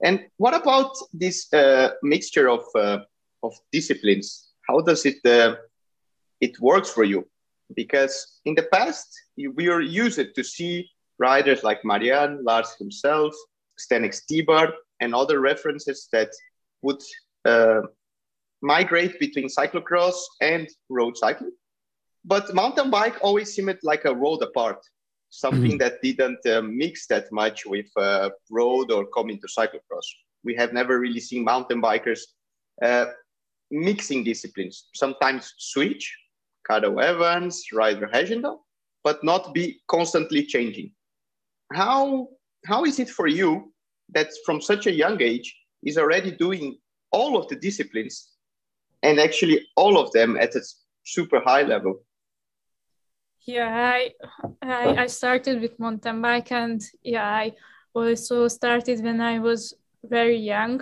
And 0.04 0.18
what 0.38 0.54
about 0.54 0.92
this 1.18 1.48
uh, 1.52 1.94
mixture 2.02 2.48
of 2.48 2.64
uh, 2.76 3.04
of 3.42 3.56
disciplines? 3.72 4.52
How 4.68 4.82
does 4.82 5.04
it 5.04 5.20
uh, 5.26 5.56
it 6.42 6.58
works 6.60 6.90
for 6.90 7.04
you? 7.04 7.26
Because 7.74 8.40
in 8.44 8.54
the 8.54 8.68
past 8.72 9.08
we 9.36 9.68
were 9.68 9.80
used 9.80 10.34
to 10.34 10.44
see 10.44 10.88
riders 11.18 11.62
like 11.62 11.84
Marianne, 11.84 12.44
Lars 12.44 12.74
himself, 12.78 13.34
Stanek 13.78 14.14
Stibart, 14.14 14.74
and 15.00 15.14
other 15.14 15.40
references 15.40 16.08
that 16.12 16.30
would 16.82 17.02
uh, 17.44 17.82
migrate 18.62 19.18
between 19.18 19.48
cyclocross 19.48 20.14
and 20.40 20.68
road 20.88 21.16
cycling. 21.16 21.52
But 22.24 22.54
mountain 22.54 22.90
bike 22.90 23.16
always 23.20 23.54
seemed 23.54 23.78
like 23.82 24.04
a 24.06 24.14
road 24.14 24.42
apart, 24.42 24.80
something 25.30 25.72
mm-hmm. 25.72 25.78
that 25.78 26.00
didn't 26.02 26.44
uh, 26.46 26.62
mix 26.62 27.06
that 27.08 27.30
much 27.30 27.66
with 27.66 27.86
uh, 27.96 28.30
road 28.50 28.90
or 28.90 29.06
coming 29.06 29.38
to 29.40 29.46
cyclocross. 29.46 30.06
We 30.42 30.54
have 30.54 30.72
never 30.72 30.98
really 30.98 31.20
seen 31.20 31.44
mountain 31.44 31.82
bikers 31.82 32.20
uh, 32.82 33.06
mixing 33.70 34.24
disciplines, 34.24 34.88
sometimes 34.94 35.52
switch, 35.58 36.16
Cado 36.68 37.02
Evans, 37.02 37.64
Ryder 37.72 38.08
Heggendal, 38.12 38.58
but 39.02 39.22
not 39.22 39.54
be 39.54 39.80
constantly 39.88 40.44
changing. 40.44 40.92
How, 41.72 42.28
how 42.66 42.84
is 42.84 42.98
it 42.98 43.10
for 43.10 43.26
you 43.26 43.72
that 44.14 44.28
from 44.44 44.60
such 44.60 44.86
a 44.86 44.92
young 44.92 45.20
age 45.20 45.56
is 45.82 45.98
already 45.98 46.30
doing 46.30 46.78
all 47.12 47.36
of 47.36 47.48
the 47.48 47.56
disciplines 47.56 48.30
and 49.02 49.20
actually 49.20 49.66
all 49.76 49.98
of 49.98 50.10
them 50.12 50.36
at 50.36 50.54
a 50.54 50.62
super 51.04 51.40
high 51.40 51.62
level. 51.62 52.02
Yeah, 53.46 53.70
I, 53.70 54.12
I, 54.62 55.02
I 55.04 55.06
started 55.06 55.60
with 55.60 55.78
mountain 55.78 56.22
bike 56.22 56.50
and 56.50 56.82
yeah, 57.02 57.28
I 57.28 57.52
also 57.94 58.48
started 58.48 59.04
when 59.04 59.20
I 59.20 59.38
was 59.38 59.74
very 60.02 60.38
young. 60.38 60.80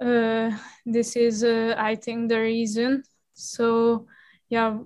Uh, 0.00 0.50
this 0.84 1.14
is, 1.14 1.44
uh, 1.44 1.74
I 1.78 1.94
think, 1.94 2.28
the 2.28 2.40
reason. 2.40 3.04
So, 3.34 4.06
yeah, 4.54 4.78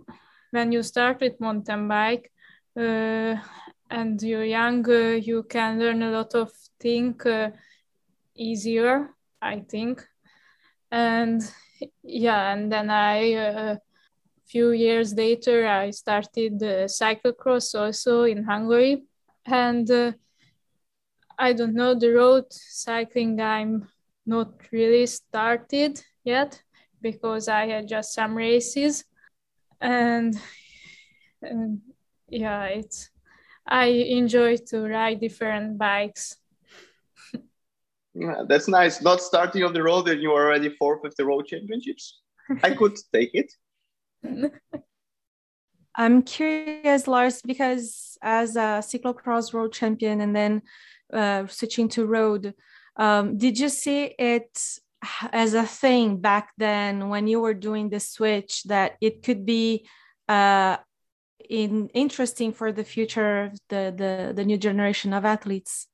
when 0.51 0.73
you 0.73 0.83
start 0.83 1.21
with 1.21 1.41
mountain 1.41 1.89
bike 1.89 2.33
uh, 2.75 3.37
and 3.91 4.23
you're 4.23 4.45
young, 4.45 4.89
uh, 4.89 5.21
you 5.31 5.43
can 5.43 5.79
learn 5.79 6.03
a 6.03 6.11
lot 6.11 6.35
of 6.35 6.51
things 6.81 7.27
uh, 7.27 7.51
easier, 8.35 9.11
I 9.43 9.61
think. 9.69 10.07
And 10.91 11.43
yeah, 12.03 12.53
and 12.53 12.73
then 12.73 12.89
I, 12.89 13.33
a 13.33 13.73
uh, 13.73 13.77
few 14.47 14.71
years 14.71 15.13
later, 15.15 15.67
I 15.67 15.91
started 15.91 16.63
uh, 16.63 16.89
cyclocross 16.89 17.75
also 17.79 18.23
in 18.23 18.45
Hungary. 18.45 19.03
And 19.45 19.91
uh, 19.91 20.13
I 21.39 21.53
don't 21.53 21.75
know, 21.75 21.95
the 21.95 22.13
road 22.13 22.45
cycling 22.51 23.39
I'm 23.41 23.87
not 24.25 24.49
really 24.73 25.05
started 25.07 26.03
yet 26.25 26.63
because 27.03 27.49
I 27.49 27.67
had 27.67 27.87
just 27.87 28.15
some 28.15 28.35
races. 28.35 29.05
And, 29.81 30.39
and 31.43 31.81
yeah, 32.29 32.65
it's, 32.65 33.11
I 33.67 33.87
enjoy 33.87 34.57
to 34.69 34.81
ride 34.89 35.21
different 35.21 35.79
bikes. 35.79 36.37
Yeah, 38.15 38.43
that's 38.49 38.67
nice. 38.69 39.01
Not 39.01 39.21
starting 39.21 39.63
on 39.63 39.73
the 39.73 39.83
road 39.83 40.09
and 40.09 40.21
you're 40.21 40.33
already 40.33 40.71
fourth 40.71 41.01
with 41.03 41.15
the 41.17 41.25
road 41.25 41.47
championships. 41.47 42.21
I 42.63 42.75
could 42.75 42.97
take 43.13 43.31
it. 43.35 43.53
I'm 45.95 46.23
curious, 46.23 47.07
Lars, 47.07 47.43
because 47.43 48.19
as 48.23 48.57
a 48.57 48.81
cyclocross 48.83 49.53
road 49.53 49.73
champion 49.73 50.21
and 50.21 50.35
then 50.35 50.63
uh, 51.13 51.47
switching 51.47 51.89
to 51.91 52.07
road, 52.07 52.55
um, 52.97 53.37
did 53.37 53.59
you 53.59 53.69
see 53.69 54.15
it 54.19 54.81
as 55.33 55.55
a 55.55 55.65
thing 55.65 56.19
back 56.21 56.51
then 56.59 57.09
when 57.09 57.27
you 57.27 57.41
were 57.41 57.55
doing 57.55 57.89
the 57.89 58.01
switch 58.01 58.65
that 58.65 58.97
it 59.01 59.23
could 59.23 59.47
be 59.47 59.87
uh, 60.29 60.77
in 61.49 61.89
interesting 61.95 62.53
for 62.53 62.73
the 62.73 62.85
future, 62.85 63.53
the 63.69 63.95
the 63.97 64.33
the 64.35 64.45
new 64.45 64.59
generation 64.59 65.13
of 65.13 65.25
athletes? 65.25 65.89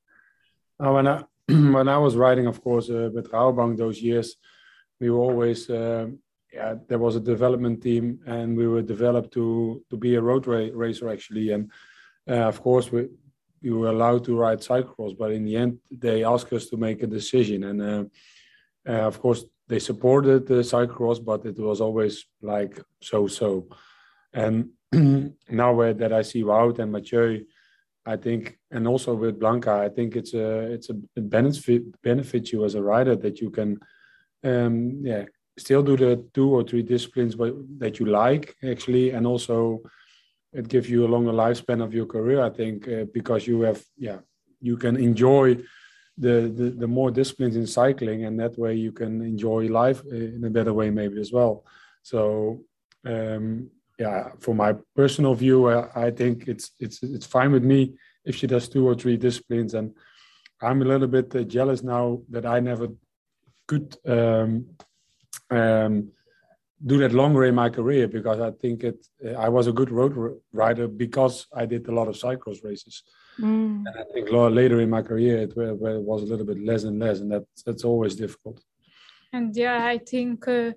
Oh, 0.81 0.95
when 0.95 1.07
I 1.07 1.25
when 1.49 1.89
I 1.89 1.99
was 1.99 2.17
riding, 2.17 2.47
of 2.47 2.63
course, 2.63 2.91
uh, 2.91 3.11
with 3.13 3.31
Rabobank 3.31 3.77
those 3.77 4.01
years, 4.01 4.37
we 5.01 5.11
were 5.11 5.19
always, 5.19 5.69
uh, 5.69 6.07
yeah, 6.53 6.75
there 6.89 6.99
was 6.99 7.17
a 7.17 7.21
development 7.21 7.83
team, 7.83 8.21
and 8.27 8.57
we 8.57 8.67
were 8.67 8.83
developed 8.83 9.33
to 9.35 9.85
to 9.91 9.97
be 9.97 10.15
a 10.15 10.21
road 10.21 10.47
ra- 10.47 10.73
racer 10.73 11.09
actually. 11.09 11.51
And 11.51 11.71
uh, 12.29 12.49
of 12.49 12.61
course, 12.61 12.91
we 12.91 13.09
we 13.63 13.71
were 13.71 13.89
allowed 13.89 14.25
to 14.25 14.37
ride 14.37 14.61
cyclocross, 14.61 15.17
but 15.17 15.31
in 15.33 15.45
the 15.45 15.57
end, 15.57 15.79
they 15.91 16.25
asked 16.25 16.53
us 16.53 16.67
to 16.67 16.77
make 16.77 17.03
a 17.03 17.07
decision, 17.07 17.65
and 17.65 18.11
uh, 18.89 18.93
uh, 18.93 19.07
of 19.07 19.21
course, 19.21 19.45
they 19.67 19.79
supported 19.79 20.47
the 20.47 20.63
cyclocross, 20.63 21.25
but 21.25 21.45
it 21.47 21.59
was 21.59 21.81
always 21.81 22.27
like 22.43 22.81
so 23.01 23.27
so. 23.27 23.69
And 24.33 24.71
now 25.49 25.93
that 25.93 26.13
I 26.13 26.23
see 26.23 26.43
Wout 26.43 26.79
and 26.79 26.93
Mathieu 26.93 27.45
I 28.07 28.17
think, 28.17 28.59
and 28.71 28.87
also 28.87 29.15
with 29.15 29.41
Blanca, 29.41 29.73
I 29.73 29.89
think 29.89 30.15
it's 30.15 30.35
a 30.35 30.73
it's 30.73 30.91
a 30.91 30.97
it 31.17 31.31
benefit 31.31 32.01
benefits 32.03 32.53
you 32.53 32.65
as 32.65 32.75
a 32.75 32.83
rider 32.83 33.17
that 33.17 33.41
you 33.41 33.51
can, 33.51 33.81
um, 34.43 35.01
yeah, 35.03 35.25
still 35.57 35.83
do 35.83 35.97
the 35.97 36.23
two 36.35 36.51
or 36.51 36.65
three 36.65 36.83
disciplines 36.83 37.35
that 37.79 37.99
you 37.99 38.07
like 38.07 38.57
actually, 38.63 39.11
and 39.11 39.27
also 39.27 39.81
it 40.53 40.69
gives 40.69 40.89
you 40.91 41.07
a 41.07 41.09
longer 41.09 41.33
lifespan 41.33 41.83
of 41.83 41.95
your 41.95 42.07
career. 42.07 42.43
I 42.43 42.51
think 42.51 42.87
uh, 42.87 43.05
because 43.13 43.47
you 43.47 43.63
have, 43.63 43.83
yeah, 43.97 44.19
you 44.61 44.77
can 44.77 44.97
enjoy 44.97 45.57
the, 46.17 46.53
the 46.55 46.71
the 46.71 46.87
more 46.87 47.11
disciplines 47.11 47.57
in 47.57 47.67
cycling, 47.67 48.25
and 48.25 48.39
that 48.39 48.57
way 48.59 48.75
you 48.75 48.93
can 48.93 49.21
enjoy 49.21 49.67
life 49.67 50.03
uh, 50.13 50.15
in 50.15 50.45
a 50.45 50.51
better 50.51 50.73
way 50.73 50.91
maybe 50.91 51.21
as 51.21 51.33
well. 51.33 51.65
So 52.03 52.61
um, 53.05 53.71
yeah, 53.99 54.31
for 54.41 54.55
my 54.55 54.75
personal 54.97 55.35
view, 55.35 55.67
uh, 55.67 55.91
I 55.95 56.11
think 56.11 56.49
it's 56.49 56.71
it's 56.79 57.03
it's 57.03 57.27
fine 57.27 57.53
with 57.53 57.65
me 57.65 57.95
if 58.25 58.37
she 58.37 58.47
does 58.47 58.69
two 58.69 58.87
or 58.87 58.95
three 58.95 59.17
disciplines. 59.17 59.75
And 59.75 59.95
I'm 60.63 60.83
a 60.83 60.85
little 60.85 61.09
bit 61.09 61.35
uh, 61.35 61.43
jealous 61.43 61.83
now 61.83 62.23
that 62.31 62.47
I 62.47 62.61
never 62.61 62.89
could 63.67 63.97
um, 64.07 64.67
um, 65.51 66.11
do 66.87 66.99
that 66.99 67.13
longer 67.13 67.45
in 67.45 67.55
my 67.55 67.71
career 67.71 68.07
because 68.09 68.41
I 68.41 68.51
think 68.51 68.85
it 68.85 69.07
I 69.39 69.49
was 69.49 69.67
a 69.67 69.73
good 69.73 69.91
road 69.91 70.15
rider 70.53 70.87
because 70.89 71.47
I 71.55 71.67
did 71.67 71.89
a 71.89 71.93
lot 71.93 72.09
of 72.09 72.15
cyclocross 72.15 72.65
races. 72.65 73.03
Mm. 73.39 73.85
And 73.87 73.95
I 73.99 74.05
think 74.13 74.31
later 74.31 74.81
in 74.81 74.91
my 74.91 75.03
career 75.03 75.39
it, 75.39 75.53
it 75.57 76.03
was 76.11 76.23
a 76.23 76.27
little 76.27 76.47
bit 76.47 76.63
less 76.63 76.85
and 76.85 76.99
less, 76.99 77.21
and 77.21 77.31
that 77.33 77.45
that's 77.65 77.85
always 77.85 78.15
difficult. 78.15 78.61
And 79.33 79.57
yeah, 79.57 79.85
I 79.85 79.99
think 79.99 80.47
uh, 80.47 80.73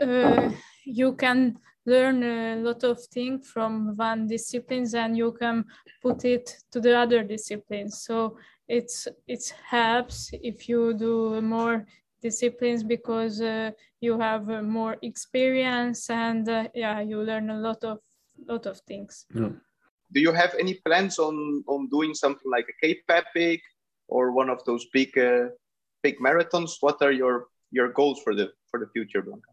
uh, 0.00 0.50
you 0.84 1.14
can 1.14 1.58
learn 1.86 2.22
a 2.22 2.56
lot 2.56 2.82
of 2.84 2.98
things 3.06 3.48
from 3.48 3.96
one 3.96 4.26
disciplines 4.26 4.94
and 4.94 5.16
you 5.16 5.32
can 5.32 5.64
put 6.02 6.24
it 6.24 6.56
to 6.72 6.80
the 6.80 6.96
other 6.96 7.22
disciplines 7.22 8.02
so 8.02 8.36
it's 8.68 9.06
it 9.28 9.54
helps 9.64 10.30
if 10.32 10.68
you 10.68 10.92
do 10.94 11.40
more 11.40 11.86
disciplines 12.22 12.82
because 12.82 13.40
uh, 13.40 13.70
you 14.00 14.18
have 14.18 14.48
uh, 14.50 14.62
more 14.62 14.96
experience 15.02 16.10
and 16.10 16.48
uh, 16.48 16.68
yeah 16.74 17.00
you 17.00 17.22
learn 17.22 17.50
a 17.50 17.58
lot 17.58 17.82
of 17.84 17.98
lot 18.46 18.66
of 18.66 18.80
things 18.80 19.26
yeah. 19.34 19.48
do 20.12 20.20
you 20.20 20.32
have 20.32 20.54
any 20.58 20.74
plans 20.84 21.18
on 21.18 21.64
on 21.66 21.88
doing 21.88 22.14
something 22.14 22.50
like 22.50 22.66
a 22.68 22.86
cape 22.86 23.04
epic 23.08 23.60
or 24.08 24.32
one 24.32 24.50
of 24.50 24.64
those 24.64 24.86
big 24.92 25.16
uh, 25.18 25.46
big 26.02 26.18
marathons 26.18 26.72
what 26.80 27.00
are 27.02 27.12
your 27.12 27.46
your 27.70 27.92
goals 27.92 28.20
for 28.22 28.34
the 28.34 28.50
for 28.70 28.78
the 28.80 28.88
future 28.94 29.22
blanca 29.22 29.50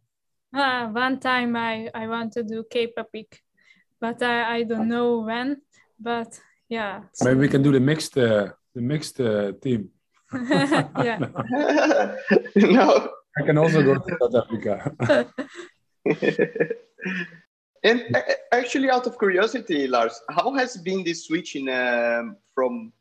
Ah, 0.53 0.87
one 0.93 1.19
time 1.19 1.55
I, 1.55 1.89
I 1.95 2.07
want 2.07 2.33
to 2.33 2.43
do 2.43 2.63
Cape 2.69 2.93
Epic, 2.97 3.41
but 3.99 4.21
I, 4.21 4.57
I 4.57 4.63
don't 4.63 4.87
know 4.87 5.21
when. 5.21 5.61
But 5.99 6.39
yeah. 6.69 7.01
Maybe 7.23 7.39
we 7.39 7.47
can 7.47 7.63
do 7.63 7.71
the 7.71 7.79
mixed 7.79 8.17
uh, 8.17 8.49
the 8.75 8.81
mixed 8.81 9.19
uh, 9.19 9.53
team. 9.53 9.89
Yeah. 10.33 11.19
no. 12.55 13.09
I 13.37 13.41
can 13.45 13.57
also 13.57 13.81
go 13.81 13.95
to 13.95 14.17
South 14.21 14.35
Africa. 14.43 15.27
and 17.83 18.17
actually, 18.51 18.89
out 18.89 19.07
of 19.07 19.17
curiosity, 19.17 19.87
Lars, 19.87 20.19
how 20.29 20.53
has 20.53 20.77
been 20.77 21.03
this 21.03 21.25
switch 21.25 21.55
in 21.55 21.67
um, 21.69 22.37
from 22.53 22.93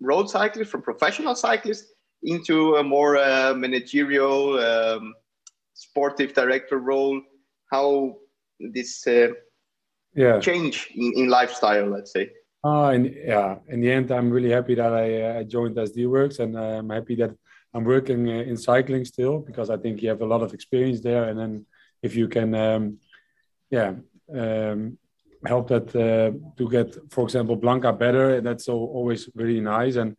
road 0.00 0.28
cyclists, 0.28 0.70
from 0.70 0.82
professional 0.82 1.34
cyclists, 1.34 1.92
into 2.22 2.76
a 2.76 2.82
more 2.82 3.16
uh, 3.16 3.54
managerial 3.54 4.58
um, 4.58 5.14
sportive 5.74 6.34
director 6.34 6.78
role, 6.78 7.20
how 7.70 8.16
this 8.58 9.06
uh, 9.06 9.28
yeah 10.14 10.40
change 10.40 10.90
in, 10.96 11.12
in 11.16 11.28
lifestyle, 11.28 11.86
let's 11.86 12.12
say. 12.12 12.30
Uh, 12.64 12.88
and 12.88 13.14
yeah, 13.14 13.56
in 13.68 13.80
the 13.80 13.90
end, 13.90 14.10
I'm 14.10 14.30
really 14.30 14.50
happy 14.50 14.74
that 14.74 14.92
I, 14.92 15.22
uh, 15.22 15.42
joined 15.44 15.76
SD 15.76 16.08
Works, 16.08 16.40
and 16.40 16.56
uh, 16.56 16.78
I'm 16.78 16.90
happy 16.90 17.14
that 17.16 17.34
I'm 17.72 17.84
working 17.84 18.28
uh, 18.28 18.42
in 18.42 18.56
cycling 18.56 19.04
still 19.04 19.38
because 19.38 19.70
I 19.70 19.76
think 19.76 20.02
you 20.02 20.08
have 20.08 20.22
a 20.22 20.26
lot 20.26 20.42
of 20.42 20.54
experience 20.54 21.00
there. 21.00 21.24
And 21.24 21.38
then 21.38 21.66
if 22.02 22.16
you 22.16 22.28
can, 22.28 22.54
um, 22.54 22.98
yeah, 23.70 23.94
um, 24.34 24.98
help 25.46 25.68
that 25.68 25.94
uh, 25.94 26.36
to 26.56 26.68
get, 26.68 26.96
for 27.10 27.24
example, 27.24 27.56
Blanca 27.56 27.92
better. 27.92 28.40
That's 28.40 28.68
always 28.68 29.28
really 29.34 29.60
nice. 29.60 29.96
And 29.96 30.16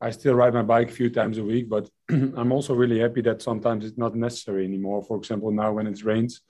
I 0.00 0.10
still 0.10 0.34
ride 0.34 0.54
my 0.54 0.62
bike 0.62 0.90
a 0.90 0.92
few 0.92 1.10
times 1.10 1.38
a 1.38 1.44
week, 1.44 1.68
but 1.68 1.88
I'm 2.10 2.52
also 2.52 2.74
really 2.74 3.00
happy 3.00 3.22
that 3.22 3.42
sometimes 3.42 3.84
it's 3.84 3.98
not 3.98 4.14
necessary 4.14 4.64
anymore. 4.64 5.02
For 5.02 5.16
example, 5.16 5.50
now 5.50 5.72
when 5.72 5.86
it 5.86 6.04
rains. 6.04 6.42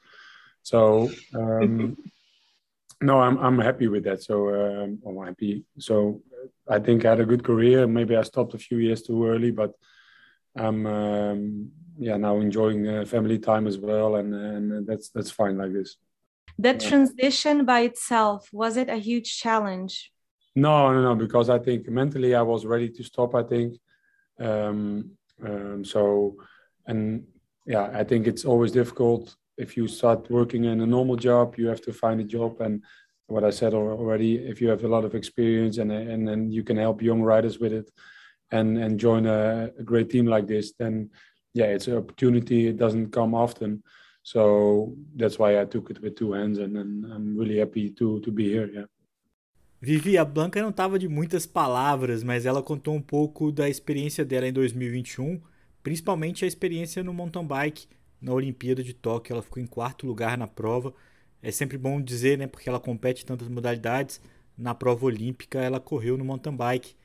So 0.62 1.11
um, 1.35 1.97
no, 3.00 3.20
I'm 3.20 3.38
I'm 3.38 3.58
happy 3.58 3.88
with 3.88 4.04
that. 4.04 4.22
So 4.22 4.48
um, 4.54 4.98
I'm 5.06 5.26
happy. 5.26 5.64
So 5.78 6.22
I 6.68 6.78
think 6.78 7.04
I 7.04 7.10
had 7.10 7.20
a 7.20 7.26
good 7.26 7.44
career. 7.44 7.86
Maybe 7.86 8.16
I 8.16 8.22
stopped 8.22 8.54
a 8.54 8.58
few 8.58 8.78
years 8.78 9.02
too 9.02 9.26
early, 9.26 9.50
but 9.50 9.72
I'm 10.56 10.86
um, 10.86 11.70
yeah 11.98 12.16
now 12.16 12.38
enjoying 12.38 12.88
uh, 12.88 13.04
family 13.04 13.38
time 13.38 13.66
as 13.66 13.78
well, 13.78 14.16
and 14.16 14.34
and 14.34 14.86
that's 14.86 15.10
that's 15.10 15.30
fine 15.30 15.58
like 15.58 15.72
this. 15.72 15.96
That 16.58 16.82
yeah. 16.82 16.88
transition 16.88 17.64
by 17.64 17.80
itself 17.80 18.48
was 18.52 18.76
it 18.76 18.88
a 18.88 18.96
huge 18.96 19.38
challenge? 19.38 20.10
No, 20.56 20.92
no, 20.92 21.02
no. 21.02 21.14
Because 21.14 21.50
I 21.50 21.58
think 21.60 21.88
mentally 21.88 22.34
I 22.34 22.42
was 22.42 22.66
ready 22.66 22.88
to 22.90 23.04
stop. 23.04 23.36
I 23.36 23.44
think 23.44 23.76
um, 24.40 25.12
um, 25.44 25.84
so, 25.84 26.36
and 26.86 27.24
yeah, 27.66 27.90
I 27.94 28.02
think 28.02 28.26
it's 28.26 28.44
always 28.44 28.72
difficult 28.72 29.36
if 29.58 29.76
you 29.76 29.88
start 29.88 30.30
working 30.30 30.64
in 30.64 30.80
a 30.80 30.86
normal 30.86 31.16
job. 31.16 31.56
You 31.58 31.66
have 31.66 31.82
to 31.82 31.92
find 31.92 32.20
a 32.20 32.24
job, 32.24 32.60
and 32.60 32.82
what 33.26 33.44
I 33.44 33.50
said 33.50 33.74
already, 33.74 34.36
if 34.36 34.60
you 34.60 34.68
have 34.68 34.84
a 34.84 34.88
lot 34.88 35.04
of 35.04 35.14
experience 35.14 35.78
and 35.78 35.92
and 35.92 36.26
then 36.26 36.50
you 36.50 36.62
can 36.62 36.76
help 36.76 37.02
young 37.02 37.22
riders 37.22 37.58
with 37.58 37.72
it, 37.72 37.90
and 38.50 38.78
and 38.78 38.98
join 38.98 39.26
a, 39.26 39.70
a 39.78 39.82
great 39.82 40.08
team 40.08 40.26
like 40.26 40.46
this, 40.46 40.72
then 40.78 41.10
yeah, 41.52 41.66
it's 41.66 41.88
an 41.88 41.96
opportunity. 41.96 42.68
It 42.68 42.78
doesn't 42.78 43.10
come 43.10 43.34
often. 43.34 43.82
So 44.22 44.94
that's 45.16 45.38
why 45.38 45.60
I 45.60 45.64
took 45.64 45.90
it 45.90 46.00
with 46.02 46.16
two 46.16 46.32
hands, 46.32 46.58
and, 46.58 46.76
and 46.76 47.04
I'm 47.12 47.36
really 47.36 47.58
happy 47.58 47.90
to 47.98 48.20
to 48.20 48.30
be 48.30 48.48
here. 48.48 48.70
Yeah. 48.72 48.88
Vivi, 49.80 50.18
a 50.18 50.24
Blanca 50.24 50.60
não 50.60 50.70
estava 50.70 50.98
de 50.98 51.06
muitas 51.06 51.46
palavras, 51.46 52.24
mas 52.24 52.44
ela 52.44 52.60
contou 52.60 52.94
um 52.94 53.00
pouco 53.00 53.52
da 53.52 53.68
experiência 53.68 54.24
dela 54.24 54.48
em 54.48 54.52
2021, 54.52 55.40
principalmente 55.84 56.44
a 56.44 56.48
experiência 56.48 57.04
no 57.04 57.14
mountain 57.14 57.46
bike 57.46 57.86
na 58.20 58.32
Olimpíada 58.32 58.82
de 58.82 58.92
Tóquio. 58.92 59.34
Ela 59.34 59.42
ficou 59.42 59.62
em 59.62 59.66
quarto 59.66 60.06
lugar 60.06 60.37
na 60.37 60.46
prova. 60.46 60.94
É 61.42 61.50
sempre 61.50 61.78
bom 61.78 62.00
dizer, 62.00 62.38
né, 62.38 62.46
porque 62.46 62.68
ela 62.68 62.80
compete 62.80 63.22
em 63.22 63.26
tantas 63.26 63.48
modalidades. 63.48 64.20
Na 64.56 64.75
prova 64.75 65.06
olímpica, 65.06 65.60
ela 65.60 65.78
correu 65.78 66.16
no 66.18 66.25
mountain 66.25 66.54
bike. 66.56 66.96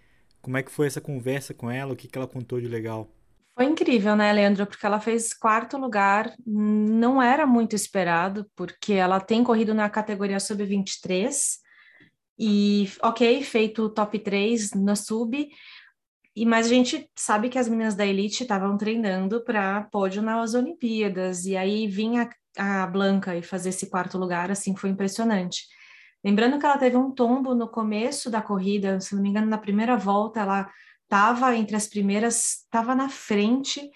Como 0.42 0.58
é 0.58 0.64
que 0.64 0.72
foi 0.72 0.88
essa 0.88 1.00
conversa 1.00 1.54
com 1.54 1.70
ela? 1.70 1.94
O 1.94 1.96
que, 1.96 2.08
que 2.08 2.18
ela 2.18 2.28
contou 2.28 2.60
de 2.60 2.68
legal? 2.68 3.10
Foi 3.56 3.66
incrível, 3.66 4.16
né, 4.16 4.34
Leandro? 4.34 4.66
Porque 4.66 4.86
ela 4.86 5.00
fez 5.00 5.32
quarto 5.34 5.78
lugar, 5.78 6.34
não 6.46 7.22
era 7.22 7.46
muito 7.46 7.76
esperado, 7.76 8.50
porque 8.56 8.94
ela 8.94 9.20
tem 9.20 9.44
corrido 9.44 9.76
na 9.76 9.88
categoria 9.90 10.40
sub-23 10.40 11.60
e, 12.38 12.92
ok, 13.02 13.44
feito 13.44 13.90
top 13.90 14.18
3 14.18 14.72
na 14.74 14.96
sub, 14.96 15.48
e, 16.36 16.46
mas 16.46 16.66
a 16.66 16.70
gente 16.70 17.10
sabe 17.16 17.50
que 17.50 17.60
as 17.60 17.68
meninas 17.68 17.96
da 17.96 18.06
elite 18.06 18.44
estavam 18.44 18.78
treinando 18.78 19.44
para 19.44 19.84
pódio 19.92 20.22
nas 20.22 20.54
Olimpíadas, 20.54 21.46
e 21.46 21.56
aí 21.56 21.88
vinha 21.88 22.30
a 22.58 22.88
Blanca 22.88 23.36
e 23.36 23.44
fazer 23.44 23.70
esse 23.70 23.90
quarto 23.90 24.18
lugar, 24.18 24.52
assim, 24.52 24.76
foi 24.76 24.90
impressionante. 24.90 25.66
Lembrando 26.24 26.58
que 26.58 26.66
ela 26.66 26.78
teve 26.78 26.96
um 26.96 27.12
tombo 27.12 27.54
no 27.54 27.68
começo 27.68 28.32
da 28.32 28.42
corrida, 28.42 29.00
se 29.00 29.14
não 29.14 29.22
me 29.22 29.30
engano, 29.30 29.48
na 29.48 29.58
primeira 29.58 29.98
volta, 29.98 30.40
ela 30.40 30.70
estava 31.04 31.56
entre 31.56 31.76
as 31.76 31.88
primeiras, 31.88 32.64
estava 32.64 32.96
na 32.96 33.10
frente, 33.10 33.90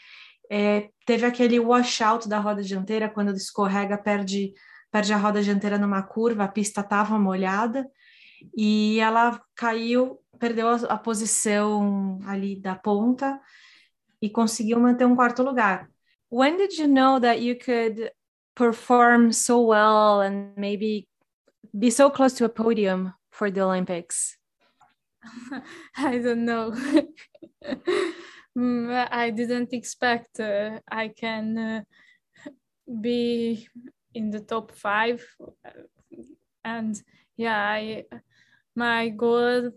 é, 0.51 0.89
teve 1.05 1.25
aquele 1.25 1.59
washout 1.59 2.27
da 2.27 2.39
roda 2.39 2.61
dianteira, 2.61 3.09
quando 3.09 3.33
escorrega, 3.33 3.97
perde, 3.97 4.53
perde 4.91 5.13
a 5.13 5.17
roda 5.17 5.41
dianteira 5.41 5.77
numa 5.77 6.03
curva, 6.03 6.43
a 6.43 6.47
pista 6.47 6.81
estava 6.81 7.17
molhada, 7.17 7.89
e 8.55 8.99
ela 8.99 9.41
caiu, 9.55 10.19
perdeu 10.37 10.67
a, 10.67 10.75
a 10.75 10.97
posição 10.97 12.19
ali 12.25 12.59
da 12.59 12.75
ponta 12.75 13.39
e 14.21 14.29
conseguiu 14.29 14.79
manter 14.79 15.05
um 15.05 15.15
quarto 15.15 15.43
lugar. 15.43 15.89
When 16.31 16.57
did 16.57 16.77
you 16.77 16.87
know 16.87 17.19
that 17.19 17.39
you 17.41 17.57
could 17.57 18.11
perform 18.55 19.31
so 19.31 19.67
well 19.67 20.21
and 20.21 20.53
maybe 20.57 21.07
be 21.73 21.89
so 21.89 22.09
close 22.09 22.35
to 22.37 22.45
a 22.45 22.49
podium 22.49 23.13
for 23.29 23.51
the 23.51 23.61
Olympics? 23.61 24.37
I 25.97 26.19
don't 26.19 26.45
know. 26.45 26.73
Mm, 28.57 29.07
I 29.11 29.29
didn't 29.29 29.71
expect 29.71 30.39
uh, 30.39 30.79
I 30.89 31.09
can 31.09 31.57
uh, 31.57 31.81
be 33.01 33.67
in 34.15 34.31
the 34.31 34.39
top 34.39 34.71
five, 34.71 35.23
and 36.65 36.99
yeah, 37.35 37.55
I 37.55 38.05
my 38.75 39.09
goal 39.09 39.69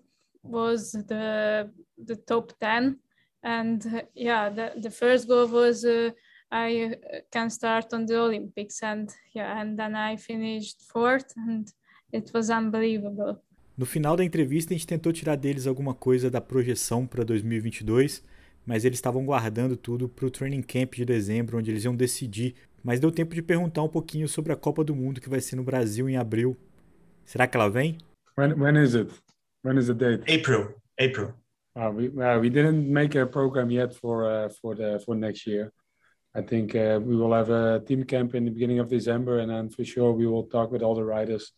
was 0.42 0.92
the 0.92 1.70
the 2.06 2.16
top 2.16 2.52
10 2.60 2.96
and 3.42 3.86
uh, 3.86 4.02
yeah 4.14 4.48
the, 4.48 4.80
the 4.80 4.90
first 4.90 5.26
goal 5.26 5.46
was 5.46 5.84
uh, 5.84 6.10
i 6.50 6.96
can 7.30 7.50
start 7.50 7.92
on 7.92 8.06
the 8.06 8.16
olympics. 8.16 8.82
And 8.82 9.08
yeah 9.34 9.60
and 9.60 9.76
then 9.76 9.94
i 9.94 10.16
finished 10.16 10.82
fourth 10.92 11.32
and 11.36 11.66
it 12.12 12.30
was 12.34 12.50
unbelievable. 12.50 13.40
No 13.76 13.86
final 13.86 14.16
da 14.16 14.24
entrevista 14.24 14.74
a 14.74 14.76
gente 14.76 14.86
tentou 14.86 15.12
tirar 15.12 15.36
deles 15.36 15.66
alguma 15.66 15.94
coisa 15.94 16.30
da 16.30 16.40
projeção 16.40 17.06
para 17.06 17.24
2022 17.24 18.22
mas 18.66 18.84
eles 18.84 18.98
estavam 18.98 19.24
guardando 19.24 19.76
tudo 19.76 20.08
para 20.08 20.26
o 20.26 20.30
training 20.30 20.62
camp 20.62 20.94
de 20.94 21.04
dezembro 21.04 21.58
onde 21.58 21.70
eles 21.70 21.84
iam 21.84 21.94
decidir. 21.94 22.54
Mas 22.82 23.00
deu 23.00 23.10
tempo 23.10 23.34
de 23.34 23.42
perguntar 23.42 23.82
um 23.82 23.88
pouquinho 23.88 24.28
sobre 24.28 24.52
a 24.52 24.56
Copa 24.56 24.82
do 24.84 24.94
Mundo 24.94 25.20
que 25.20 25.28
vai 25.28 25.40
ser 25.40 25.56
no 25.56 25.62
Brasil 25.62 26.08
em 26.08 26.16
abril. 26.16 26.56
Será 27.24 27.46
que 27.46 27.56
ela 27.56 27.68
vem? 27.68 27.98
When 28.38 28.54
when 28.54 28.82
is 28.82 28.94
it? 28.94 29.12
When 29.62 29.78
is 29.78 29.88
the 29.88 29.94
date? 29.94 30.22
April. 30.26 30.68
April. 30.98 31.34
Uh, 31.78 31.90
we 31.90 32.06
uh, 32.22 32.38
we 32.38 32.50
didn't 32.50 32.92
make 32.92 33.14
a 33.14 33.26
program 33.26 33.70
yet 33.70 33.94
for 33.94 34.30
uh, 34.30 34.48
for 34.60 34.74
the 34.74 35.00
for 35.04 35.14
next 35.14 35.46
year. 35.46 35.72
I 36.34 36.42
think 36.42 36.74
uh, 36.74 37.00
we 37.02 37.16
will 37.16 37.32
have 37.32 37.50
a 37.50 37.80
team 37.80 38.04
camp 38.04 38.34
in 38.34 38.44
the 38.44 38.50
beginning 38.50 38.78
of 38.80 38.88
December, 38.88 39.38
and 39.38 39.50
then 39.50 39.68
for 39.68 39.84
sure 39.84 40.12
we 40.12 40.26
will 40.26 40.44
talk 40.44 40.70
with 40.70 40.82
all 40.82 40.94
the 40.94 41.04
riders, 41.04 41.52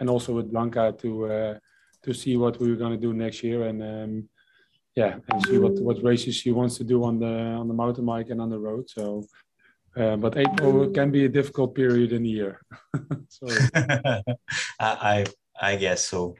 and 0.00 0.08
also 0.08 0.32
with 0.32 0.50
Blanca 0.50 0.94
to 0.98 1.26
uh, 1.26 1.58
to 2.02 2.14
see 2.14 2.36
what 2.36 2.60
we're 2.60 2.76
going 2.76 2.92
to 2.92 3.06
do 3.06 3.12
next 3.12 3.42
year, 3.42 3.64
and 3.64 3.82
um, 3.82 4.28
yeah, 4.94 5.16
and 5.28 5.46
see 5.46 5.58
what 5.58 5.74
what 5.80 6.02
races 6.02 6.34
she 6.34 6.50
wants 6.50 6.76
to 6.78 6.84
do 6.84 7.04
on 7.04 7.18
the 7.18 7.34
on 7.60 7.68
the 7.68 7.74
mountain 7.74 8.06
bike 8.06 8.30
and 8.30 8.40
on 8.40 8.50
the 8.50 8.58
road. 8.58 8.88
So. 8.88 9.24
Uh, 9.94 10.16
but 10.16 10.38
April 10.38 10.88
can 10.88 11.10
be 11.10 11.26
a 11.26 11.28
difficult 11.28 11.74
period 11.74 12.12
in 12.12 12.22
the 12.22 12.30
year. 12.30 12.62
I, 14.80 15.26
I 15.60 15.76
guess 15.76 16.06
so. 16.06 16.34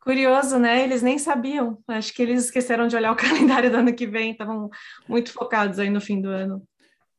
Curioso, 0.00 0.58
né? 0.58 0.82
Eles 0.82 1.02
nem 1.02 1.18
sabiam. 1.18 1.78
Acho 1.86 2.12
que 2.14 2.22
eles 2.22 2.44
esqueceram 2.44 2.88
de 2.88 2.96
olhar 2.96 3.12
o 3.12 3.16
calendário 3.16 3.70
do 3.70 3.76
ano 3.76 3.94
que 3.94 4.06
vem, 4.06 4.32
estavam 4.32 4.70
muito 5.08 5.32
focados 5.32 5.78
aí 5.78 5.90
no 5.90 6.00
fim 6.00 6.20
do 6.20 6.28
ano. 6.28 6.66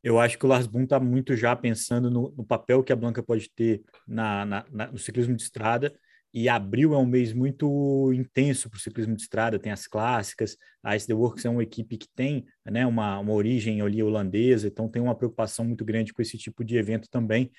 Eu 0.04 0.20
acho 0.20 0.38
que 0.38 0.46
o 0.46 0.50
Lars 0.50 0.66
Boom 0.66 0.84
está 0.84 1.00
muito 1.00 1.36
já 1.36 1.56
pensando 1.56 2.10
no, 2.10 2.34
no, 2.36 2.44
papel 2.44 2.84
que 2.84 2.92
a 2.92 2.96
Blanca 2.96 3.22
pode 3.22 3.52
ter 3.54 3.84
na, 4.08 4.44
na, 4.46 4.66
na, 4.72 4.88
no 4.88 4.98
ciclismo 4.98 5.36
de 5.36 5.44
estrada. 5.44 5.94
E 6.34 6.48
abril 6.48 6.94
é 6.94 6.98
um 6.98 7.06
mês 7.06 7.34
muito 7.34 8.12
intenso 8.14 8.70
para 8.70 8.78
o 8.78 8.80
ciclismo 8.80 9.16
de 9.16 9.22
estrada, 9.22 9.60
tem 9.60 9.72
as 9.72 9.86
clássicas. 9.86 10.58
A 10.82 10.96
SD 10.96 11.14
Works 11.14 11.46
é 11.46 11.50
uma 11.50 11.62
equipe 11.62 11.98
que 11.98 12.08
tem 12.16 12.46
né, 12.66 12.86
uma, 12.86 13.20
uma 13.20 13.34
origem 13.34 13.82
ali 13.82 14.02
holandesa, 14.02 14.68
então 14.68 14.88
tem 14.88 15.02
uma 15.02 15.14
preocupação 15.14 15.66
muito 15.66 15.84
grande 15.84 16.14
com 16.14 16.22
esse 16.22 16.38
tipo 16.38 16.64
de 16.64 16.78
evento 16.78 17.10
também. 17.12 17.52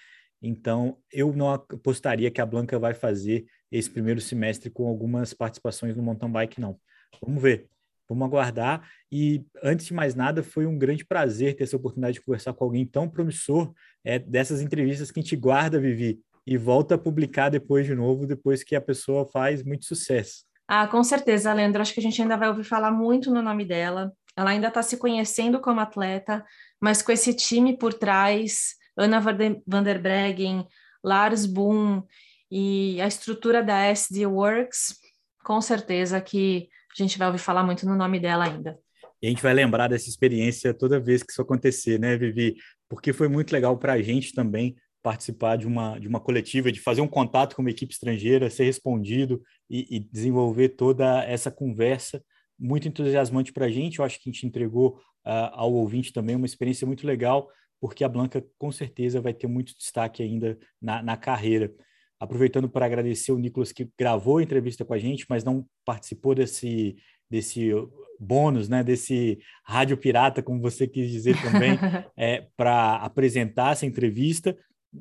Então, 0.43 0.99
eu 1.13 1.33
não 1.33 1.51
apostaria 1.51 2.31
que 2.31 2.41
a 2.41 2.47
Blanca 2.47 2.79
vai 2.79 2.95
fazer 2.95 3.47
esse 3.71 3.89
primeiro 3.89 4.21
semestre 4.21 4.69
com 4.69 4.89
algumas 4.89 5.33
participações 5.33 5.97
no 5.97 6.03
mountain 6.03 6.31
bike, 6.31 6.61
não. 6.61 6.77
Vamos 7.25 7.41
ver, 7.41 7.69
vamos 8.09 8.27
aguardar. 8.27 8.87
E, 9.11 9.45
antes 9.63 9.87
de 9.87 9.95
mais 9.95 10.15
nada, 10.15 10.43
foi 10.43 10.67
um 10.67 10.77
grande 10.77 11.05
prazer 11.05 11.55
ter 11.55 11.65
essa 11.65 11.77
oportunidade 11.77 12.15
de 12.15 12.23
conversar 12.23 12.53
com 12.53 12.65
alguém 12.65 12.85
tão 12.85 13.09
promissor, 13.09 13.73
é, 14.05 14.19
dessas 14.19 14.61
entrevistas 14.61 15.11
que 15.11 15.21
a 15.21 15.23
gente 15.23 15.37
guarda, 15.37 15.79
Vivi, 15.79 16.21
e 16.45 16.57
volta 16.57 16.97
a 16.97 16.99
publicar 16.99 17.49
depois 17.49 17.87
de 17.87 17.95
novo, 17.95 18.27
depois 18.27 18.65
que 18.65 18.75
a 18.75 18.81
pessoa 18.81 19.25
faz 19.25 19.63
muito 19.63 19.87
sucesso. 19.87 20.45
Ah, 20.67 20.89
com 20.89 21.05
certeza, 21.05 21.53
Leandro. 21.53 21.83
Acho 21.83 21.95
que 21.95 22.01
a 22.01 22.03
gente 22.03 22.21
ainda 22.21 22.37
vai 22.37 22.49
ouvir 22.49 22.65
falar 22.65 22.91
muito 22.91 23.31
no 23.33 23.43
nome 23.43 23.65
dela. 23.65 24.13
Ela 24.37 24.51
ainda 24.51 24.69
está 24.69 24.83
se 24.83 24.97
conhecendo 24.97 25.61
como 25.61 25.81
atleta, 25.81 26.45
mas 26.81 27.03
com 27.03 27.13
esse 27.13 27.35
time 27.35 27.77
por 27.77 27.93
trás, 27.93 28.75
Ana 28.97 29.21
van 29.67 29.83
der 29.83 30.01
Breggen, 30.01 30.67
Lars 31.03 31.47
Boom 31.47 32.03
e 32.51 33.01
a 33.01 33.07
estrutura 33.07 33.63
da 33.63 33.87
SD 33.87 34.27
Works, 34.27 34.97
com 35.45 35.61
certeza 35.61 36.21
que 36.21 36.69
a 36.93 37.03
gente 37.03 37.19
vai 37.19 37.29
ouvir 37.29 37.39
falar 37.39 37.63
muito 37.63 37.87
no 37.87 37.97
nome 37.97 38.21
dela 38.21 38.45
ainda. 38.45 38.79
E 39.21 39.27
a 39.27 39.31
gente 39.31 39.43
vai 39.43 39.55
lembrar 39.55 39.89
dessa 39.89 40.09
experiência 40.09 40.75
toda 40.75 41.01
vez 41.01 41.23
que 41.23 41.31
isso 41.31 41.41
acontecer, 41.41 41.99
né, 41.99 42.17
Vivi? 42.17 42.57
Porque 42.89 43.13
foi 43.13 43.29
muito 43.29 43.53
legal 43.53 43.79
para 43.79 43.95
a 43.95 44.03
gente 44.03 44.35
também 44.35 44.77
participar 45.03 45.57
de 45.57 45.67
uma, 45.67 45.99
de 45.99 46.07
uma 46.07 46.21
coletiva, 46.21 46.71
de 46.71 46.81
fazer 46.81 47.01
um 47.01 47.09
contato 47.09 47.57
com 47.57 47.63
uma 47.63 47.71
equipe 47.71 47.93
estrangeira, 47.93 48.51
ser 48.51 48.65
respondido 48.65 49.43
e, 49.69 49.97
e 49.97 50.01
desenvolver 50.01 50.71
toda 50.71 51.25
essa 51.25 51.51
conversa 51.51 52.23
muito 52.59 52.87
entusiasmante 52.87 53.53
para 53.53 53.67
a 53.67 53.71
gente. 53.71 53.99
Eu 53.99 54.05
acho 54.05 54.21
que 54.21 54.29
a 54.29 54.33
gente 54.33 54.47
entregou 54.47 54.99
uh, 55.27 55.51
ao 55.53 55.73
ouvinte 55.73 56.13
também 56.13 56.37
uma 56.37 56.47
experiência 56.47 56.87
muito 56.87 57.07
legal 57.07 57.49
porque 57.83 58.05
a 58.05 58.09
Blanca 58.09 58.47
com 58.57 58.71
certeza 58.71 59.21
vai 59.21 59.35
ter 59.35 59.49
muito 59.49 59.77
destaque 59.77 60.23
ainda 60.23 60.57
na, 60.81 61.03
na 61.03 61.17
carreira. 61.17 61.75
aproveitando 62.21 62.69
para 62.69 62.87
agradecer 62.87 63.33
o 63.33 63.39
Nicolas 63.41 63.73
que 63.73 63.91
gravou 63.99 64.39
a 64.39 64.43
entrevista 64.45 64.85
com 64.85 64.95
a 64.95 64.99
gente, 64.99 65.27
mas 65.29 65.43
não 65.43 65.67
participou 65.85 66.33
desse, 66.33 66.95
desse 67.29 67.73
bônus, 68.21 68.69
né, 68.69 68.85
desse 68.85 69.41
rádio 69.65 69.97
pirata, 69.97 70.45
como 70.45 70.61
você 70.61 70.87
quis 70.87 71.11
dizer 71.11 71.35
também, 71.43 71.77
é, 72.17 72.47
para 72.57 72.99
apresentar 72.99 73.73
essa 73.73 73.85
entrevista. 73.85 74.57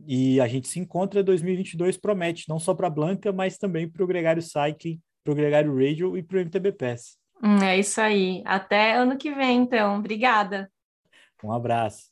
E 0.08 0.42
a 0.42 0.48
gente 0.48 0.68
se 0.68 0.80
encontra 0.80 1.22
2022 1.22 1.98
promete, 1.98 2.50
não 2.50 2.58
só 2.58 2.74
para 2.74 2.88
a 2.88 2.90
Blanca, 2.90 3.32
mas 3.32 3.60
também 3.60 3.88
para 3.88 4.04
o 4.04 4.08
Gregário 4.08 4.42
Cycling, 4.42 5.00
para 5.24 5.34
o 5.34 5.36
Gregário 5.36 5.72
Radio 5.76 6.18
e 6.18 6.24
para 6.24 6.38
o 6.38 6.40
MTB 6.40 6.72
Pass. 6.72 7.16
Hum, 7.44 7.62
é 7.62 7.78
isso 7.78 8.02
aí. 8.02 8.42
Até 8.44 8.96
ano 8.96 9.18
que 9.18 9.32
vem, 9.32 9.60
então. 9.60 10.00
Obrigada. 10.00 10.68
Um 11.44 11.52
abraço. 11.52 12.11